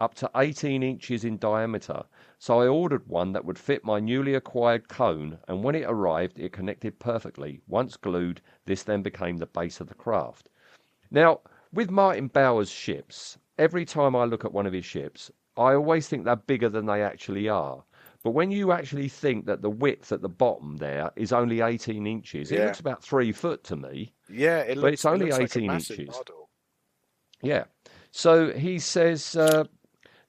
[0.00, 2.02] up to 18 inches in diameter,
[2.36, 6.40] so I ordered one that would fit my newly acquired cone, and when it arrived,
[6.40, 7.62] it connected perfectly.
[7.68, 10.50] Once glued, this then became the base of the craft.
[11.12, 11.42] Now,
[11.72, 16.08] with Martin Bower's ships, every time I look at one of his ships, I always
[16.08, 17.84] think they're bigger than they actually are.
[18.26, 22.08] But when you actually think that the width at the bottom there is only 18
[22.08, 24.14] inches, it looks about three foot to me.
[24.28, 26.16] Yeah, it looks, But it's it only like a 18 massive inches.
[26.16, 26.50] model.
[27.40, 27.64] Yeah.
[28.10, 29.62] So he says uh,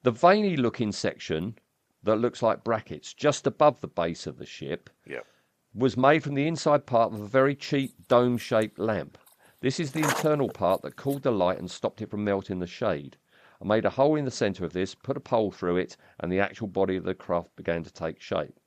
[0.04, 1.58] the veiny looking section
[2.04, 5.26] that looks like brackets just above the base of the ship Yep.
[5.74, 9.18] was made from the inside part of a very cheap dome shaped lamp.
[9.62, 12.68] This is the internal part that cooled the light and stopped it from melting the
[12.68, 13.18] shade.
[13.62, 16.32] I made a hole in the centre of this, put a pole through it, and
[16.32, 18.60] the actual body of the craft began to take shape.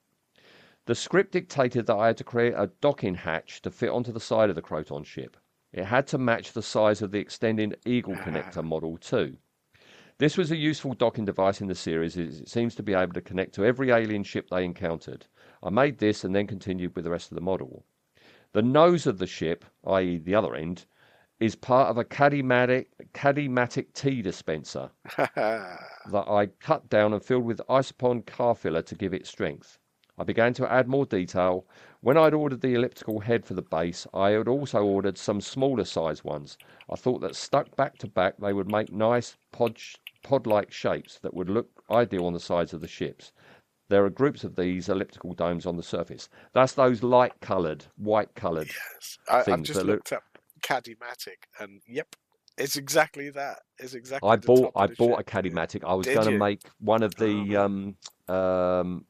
[0.87, 4.19] The script dictated that I had to create a docking hatch to fit onto the
[4.19, 5.37] side of the Croton ship.
[5.73, 8.23] It had to match the size of the extending Eagle ah.
[8.23, 9.37] connector model too.
[10.19, 13.13] This was a useful docking device in the series as it seems to be able
[13.13, 15.27] to connect to every alien ship they encountered.
[15.63, 17.85] I made this and then continued with the rest of the model.
[18.53, 20.87] The nose of the ship, i.e., the other end,
[21.41, 27.63] is part of a Caddymatic, Caddymatic tea dispenser that I cut down and filled with
[27.69, 29.79] isopon car filler to give it strength.
[30.19, 31.67] I began to add more detail.
[32.03, 35.87] When I'd ordered the elliptical head for the base, I had also ordered some smaller
[35.87, 36.59] size ones.
[36.91, 39.79] I thought that stuck back to back they would make nice pod
[40.23, 43.33] pod-like shapes that would look ideal on the sides of the ships.
[43.89, 46.29] There are groups of these elliptical domes on the surface.
[46.53, 48.69] That's those light coloured, white coloured.
[48.69, 49.19] Yes.
[49.29, 50.23] I, I've things just that look- looked up
[50.71, 52.15] Caddymatic, and yep,
[52.57, 53.59] it's exactly that.
[53.79, 54.31] It's exactly.
[54.31, 55.31] I bought I bought a ship.
[55.31, 55.85] Caddymatic.
[55.85, 57.65] I was Did going to make one of the Oh.
[57.65, 57.97] um
[58.29, 59.05] um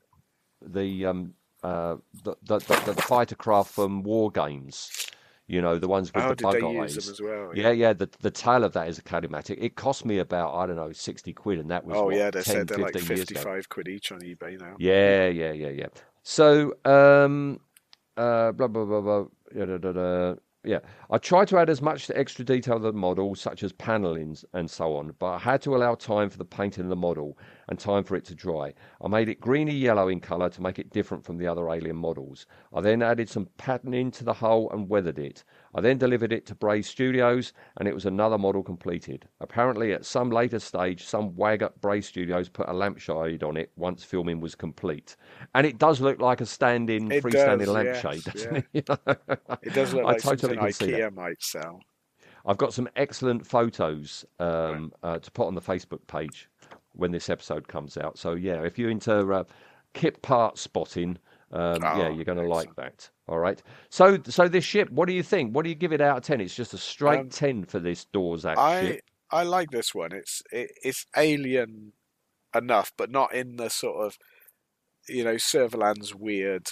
[0.62, 4.90] the um uh the the, the, the fighter craft from War Games.
[5.46, 6.94] You know the ones with Oh, the bug eyes.
[6.94, 7.50] use them as well?
[7.54, 7.92] Yeah, yeah.
[7.92, 9.58] The the tail of that is a Caddymatic.
[9.60, 12.30] It cost me about I don't know sixty quid, and that was Oh what, yeah,
[12.30, 13.40] they 10, said they're like 15 years ago.
[13.40, 14.76] fifty-five quid each on eBay now.
[14.78, 15.86] Yeah, yeah, yeah, yeah.
[16.22, 17.58] So, um,
[18.16, 19.24] uh, blah blah blah blah.
[19.54, 20.34] Yeah, da, da, da.
[20.64, 20.80] Yeah.
[21.10, 24.70] I tried to add as much extra detail to the model, such as panelings and
[24.70, 27.38] so on, but I had to allow time for the painting of the model
[27.70, 28.74] and time for it to dry.
[29.00, 31.96] I made it greeny yellow in colour to make it different from the other alien
[31.96, 32.46] models.
[32.74, 35.44] I then added some patterning to the hull and weathered it.
[35.74, 39.28] I then delivered it to Bray Studios, and it was another model completed.
[39.40, 43.70] Apparently, at some later stage, some wag at Bray Studios put a lampshade on it
[43.76, 45.14] once filming was complete,
[45.54, 48.82] and it does look like a standing, It freestanding does, lampshade, yes, doesn't yeah.
[49.06, 49.20] it?
[49.62, 51.12] It does look I like totally something can see that.
[51.12, 51.80] IKEA might sell.
[52.44, 56.49] I've got some excellent photos um, uh, to put on the Facebook page
[56.92, 58.18] when this episode comes out.
[58.18, 59.44] So yeah, if you're into uh,
[59.94, 61.18] kit part spotting,
[61.52, 63.10] um, yeah, Oh, you're going to like that.
[63.28, 63.60] All right.
[63.88, 65.54] So so this ship, what do you think?
[65.54, 66.40] What do you give it out of ten?
[66.40, 69.00] It's just a straight Um, ten for this Dorzak I ship.
[69.30, 70.12] I like this one.
[70.12, 71.92] It's it, it's alien
[72.54, 74.18] enough, but not in the sort of
[75.08, 76.68] you know Servalan's weird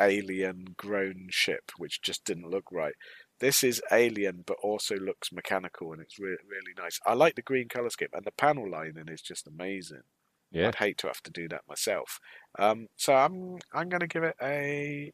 [0.00, 2.94] alien grown ship, which just didn't look right.
[3.38, 6.98] This is alien, but also looks mechanical, and it's re- really nice.
[7.06, 10.02] I like the green color scheme, and the panel lining is just amazing.
[10.50, 10.68] Yeah.
[10.68, 12.18] I'd hate to have to do that myself.
[12.58, 15.12] Um, so I'm I'm going to give it a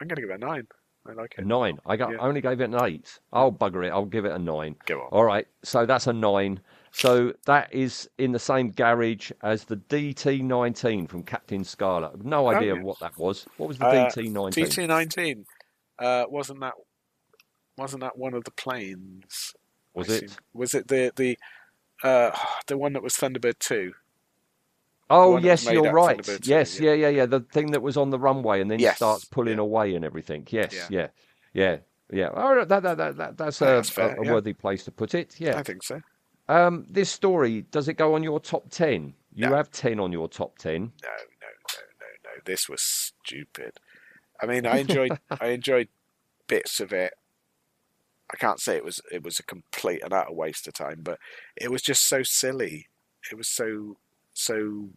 [0.00, 0.66] I'm going to give it a nine.
[1.04, 1.46] I like A it.
[1.46, 1.78] nine.
[1.84, 2.18] I got Yeah.
[2.20, 3.18] I only gave it an eight.
[3.32, 3.90] I'll bugger it.
[3.90, 4.76] I'll give it a nine.
[4.86, 5.08] Go on.
[5.10, 5.48] All right.
[5.64, 6.60] So that's a nine.
[6.92, 12.24] So that is in the same garage as the DT19 from Captain Scarlet.
[12.24, 12.82] No idea Oh, yeah.
[12.82, 13.46] what that was.
[13.56, 14.52] What was the Uh, DT19?
[14.52, 15.44] DT nineteen.
[15.98, 16.74] Uh, wasn't that
[17.76, 19.54] wasn't that one of the planes?
[19.94, 20.36] Was I it?
[20.54, 21.38] Was it the the
[22.02, 22.30] uh,
[22.66, 23.92] the one that was Thunderbird two?
[25.10, 26.26] Oh yes, you're right.
[26.46, 27.26] Yes, yeah, yeah, yeah.
[27.26, 29.62] The thing that was on the runway and then Yes, starts pulling yeah.
[29.62, 30.46] away and everything.
[30.48, 30.86] Yes, Yeah.
[30.88, 31.08] yeah,
[31.52, 31.76] yeah,
[32.10, 32.26] yeah.
[32.28, 35.38] Right, that, that, that, that, that's a, fair, a, a worthy place to put it.
[35.38, 35.58] Yeah.
[35.58, 36.00] I think so.
[36.48, 39.12] Um, this story does it go on your top ten?
[39.34, 39.56] You No.
[39.56, 40.80] have ten on your top ten.
[40.80, 42.40] No, no, no, no, no.
[42.46, 43.72] This was stupid.
[44.40, 45.88] I mean, I enjoyed I enjoyed
[46.48, 47.12] bits of it.
[48.32, 51.18] I can't say it was it was a complete and utter waste of time, but
[51.56, 52.88] it was just so silly.
[53.30, 53.98] It was so
[54.34, 54.90] so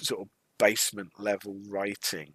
[0.00, 0.28] sort of
[0.58, 2.34] basement level writing.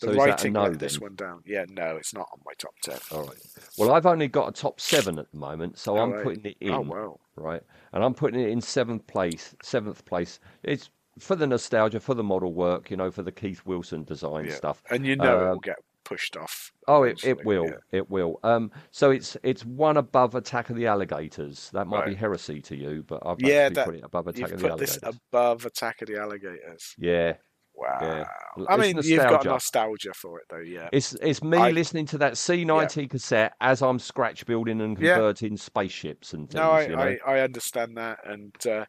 [0.00, 1.42] The So is that a writing no let this one down.
[1.46, 3.00] Yeah, no, it's not on my top ten.
[3.10, 3.38] All right.
[3.76, 6.22] Well, I've only got a top seven at the moment, so Oh, I'm right.
[6.22, 6.74] putting it in.
[6.74, 7.20] Oh wow.
[7.36, 7.62] right?
[7.92, 9.54] And I'm putting it in seventh place.
[9.62, 10.40] Seventh place.
[10.62, 14.48] It's for the nostalgia, for the model work, you know, for the Keith Wilson design
[14.48, 14.56] Yeah.
[14.56, 14.82] stuff.
[14.90, 15.78] And you know it Uh, will get
[16.10, 16.72] pushed off.
[16.88, 17.66] Oh, it, it will.
[17.66, 17.76] yeah.
[17.92, 18.40] It will.
[18.42, 21.70] Um, so it's it's one above Attack of the Alligators.
[21.72, 24.60] That might be heresy to you, but I've Yeah, that- put it above Attack of
[24.60, 25.20] the put this Alligators.
[25.32, 26.94] above Attack of the Alligators.
[26.98, 27.34] Yeah,
[27.74, 27.98] Wow.
[28.02, 28.24] yeah.
[28.68, 29.48] I It's mean, you've got nostalgia.
[29.48, 30.58] nostalgia for it, though.
[30.58, 30.88] Yeah.
[30.92, 35.14] It's it's me I- listening to that C90 cassette as I'm scratch building and Yeah.
[35.14, 36.54] converting spaceships and things.
[36.60, 37.02] No, I, you know?
[37.02, 38.84] I, I understand that, and uh,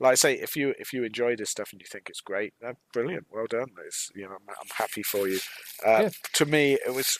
[0.00, 2.54] like I say, if you if you enjoy this stuff and you think it's great,
[2.66, 3.68] uh, brilliant, well done.
[3.86, 5.38] It's you know, I'm, I'm happy for you.
[5.86, 6.08] Uh, Yeah.
[6.34, 7.18] To me, it was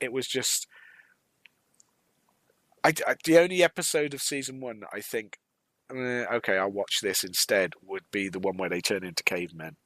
[0.00, 0.66] it was just
[2.84, 5.38] I, I- the only episode of season one that I think
[5.90, 9.76] eh, okay, I'll watch this instead would be the one where they turn into cavemen,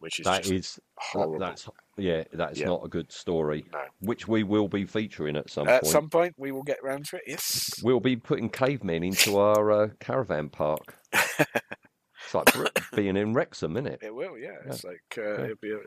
[0.00, 1.38] which is That is horrible.
[1.38, 2.66] that's yeah, that's Yeah.
[2.66, 3.64] not a good story.
[3.72, 3.80] No.
[4.00, 5.92] Which we will be featuring at some At point.
[5.92, 7.22] some point, we will get round to it.
[7.26, 7.80] Yes.
[7.82, 10.96] We'll be putting cavemen into our uh, caravan park.
[11.12, 12.52] it's like
[12.94, 14.00] being in Wrexham, isn't it?
[14.02, 14.56] It will, yeah.
[14.66, 15.44] It's like uh, Yeah.
[15.44, 15.78] it'll be a,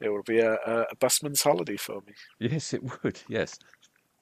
[0.00, 2.14] it will be a a busman's holiday for me.
[2.40, 3.20] Yes, it would.
[3.28, 3.58] Yes.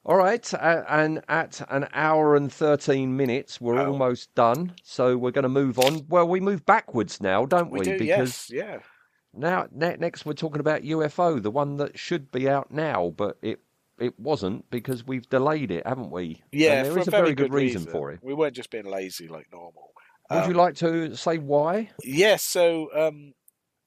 [0.05, 3.91] All right, uh, and at an hour and thirteen minutes, we're Oh.
[3.91, 4.73] almost done.
[4.83, 6.05] So we're going to move on.
[6.09, 7.79] Well, we move backwards now, don't we?
[7.79, 8.79] We do, because yes, yeah.
[9.33, 13.61] now next we're talking about UFO, the one that should be out now, but it
[13.97, 16.41] it wasn't because we've delayed it, haven't we?
[16.51, 18.19] Yeah, and there is a very very good good reason for it.
[18.21, 19.91] We weren't just being lazy like normal.
[20.31, 21.91] Would you Um, like to say why?
[22.03, 23.33] Yes, so um,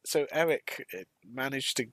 [0.07, 1.87] so Eric uh, managed to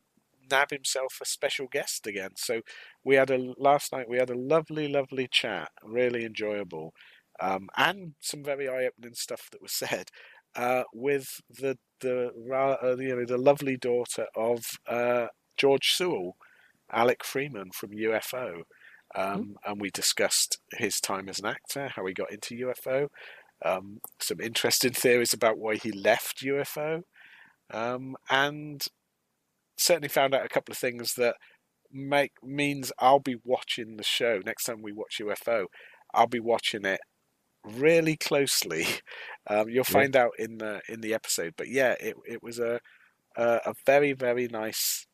[0.54, 2.32] nab himself a special guest again.
[2.48, 2.62] So
[3.04, 3.40] we had a
[3.70, 4.10] last night.
[4.10, 6.88] We had a lovely, lovely chat, really enjoyable,
[7.40, 10.08] um, and some very eye-opening stuff that was said
[10.56, 12.18] uh, with the the
[12.84, 15.28] uh, you know the lovely daughter of uh,
[15.58, 16.36] George Sewell,
[16.92, 18.64] Alec Freeman from UFO.
[19.16, 23.10] Um, And we discussed his time as an actor, how he got into UFO,
[23.64, 27.04] um, some interesting theories about why he left UFO,
[27.72, 28.82] um, and
[29.78, 31.36] certainly found out a couple of things that
[31.91, 35.68] make means I'll be watching the show next time we watch UFO.
[36.14, 37.02] I'll be watching it
[37.66, 38.86] really closely.
[39.50, 40.04] Um, you'll Yeah.
[40.04, 42.80] find out in the in the episode, but yeah, it it was a
[43.38, 45.08] a, a very very nice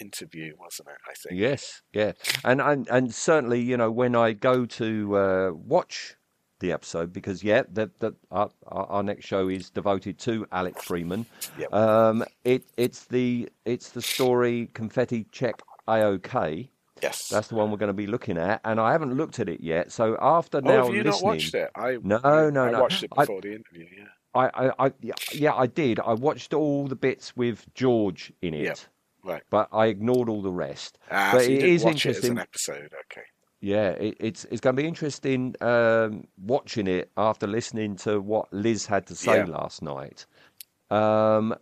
[0.00, 0.98] interview, wasn't it?
[1.08, 1.38] I think.
[1.38, 2.12] Yes, yeah,
[2.44, 6.16] and and and certainly, you know, when I go to uh, watch
[6.60, 10.80] the episode, because yeah, that that our, our our next show is devoted to Alec
[10.80, 11.26] Freeman.
[11.58, 11.72] Yep.
[11.74, 16.68] Um, it it's the it's the story Confetti Check AOK.
[17.02, 17.28] Yes.
[17.28, 19.60] That's the one we're going to be looking at, and I haven't looked at it
[19.62, 19.90] yet.
[19.90, 21.70] So after oh, now have you listening, not watched it?
[21.74, 22.80] I No, I, no, I no.
[22.82, 23.86] watched it I- before the interview.
[23.98, 24.04] Yeah.
[24.32, 24.92] I, I, I
[25.32, 25.98] yeah, I did.
[25.98, 28.78] I watched all the bits with George in it, Yep,
[29.24, 29.42] right.
[29.50, 30.98] but I ignored all the rest.
[31.10, 32.30] Ah, but so it is it interesting.
[32.32, 32.92] an episode.
[33.10, 33.26] Okay.
[33.60, 38.50] Yeah, it, it's it's going to be interesting um, watching it after listening to what
[38.52, 39.44] Liz had to say Yeah.
[39.44, 40.24] last night.
[40.90, 41.54] Um,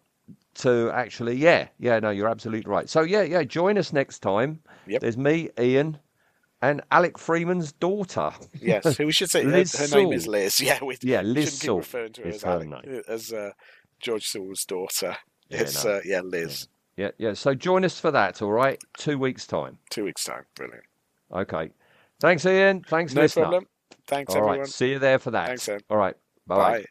[0.57, 2.89] to actually, yeah, yeah, no, you're absolutely right.
[2.89, 4.61] So yeah, yeah, join us next time.
[4.87, 5.01] Yep.
[5.01, 5.99] There's me, Ian,
[6.63, 8.31] and Alec Freeman's daughter.
[8.61, 10.61] Yes, who we should say her, Liz her name is Liz.
[10.61, 13.03] Yeah, we, Yeah, Liz Sewell referring to her is as her Alec, name.
[13.09, 13.51] as uh,
[14.01, 15.17] George Sewell's daughter.
[15.49, 15.93] Yeah, it's no.
[15.93, 16.69] uh, yeah, Liz.
[16.97, 17.35] Yeah, yeah.
[17.35, 18.43] So join us for that.
[18.43, 19.79] All right, two weeks time.
[19.91, 20.45] Two weeks time.
[20.57, 20.85] Brilliant.
[21.33, 21.71] Okay.
[22.21, 22.83] Thanks, Ian.
[22.83, 23.45] Thanks, No listener.
[23.45, 23.67] problem.
[24.07, 24.49] Thanks All right.
[24.51, 24.67] everyone.
[24.69, 25.47] See you there for that.
[25.47, 25.81] Thanks, Ian.
[25.91, 26.15] All right.
[26.47, 26.57] Bye.
[26.57, 26.85] Bye.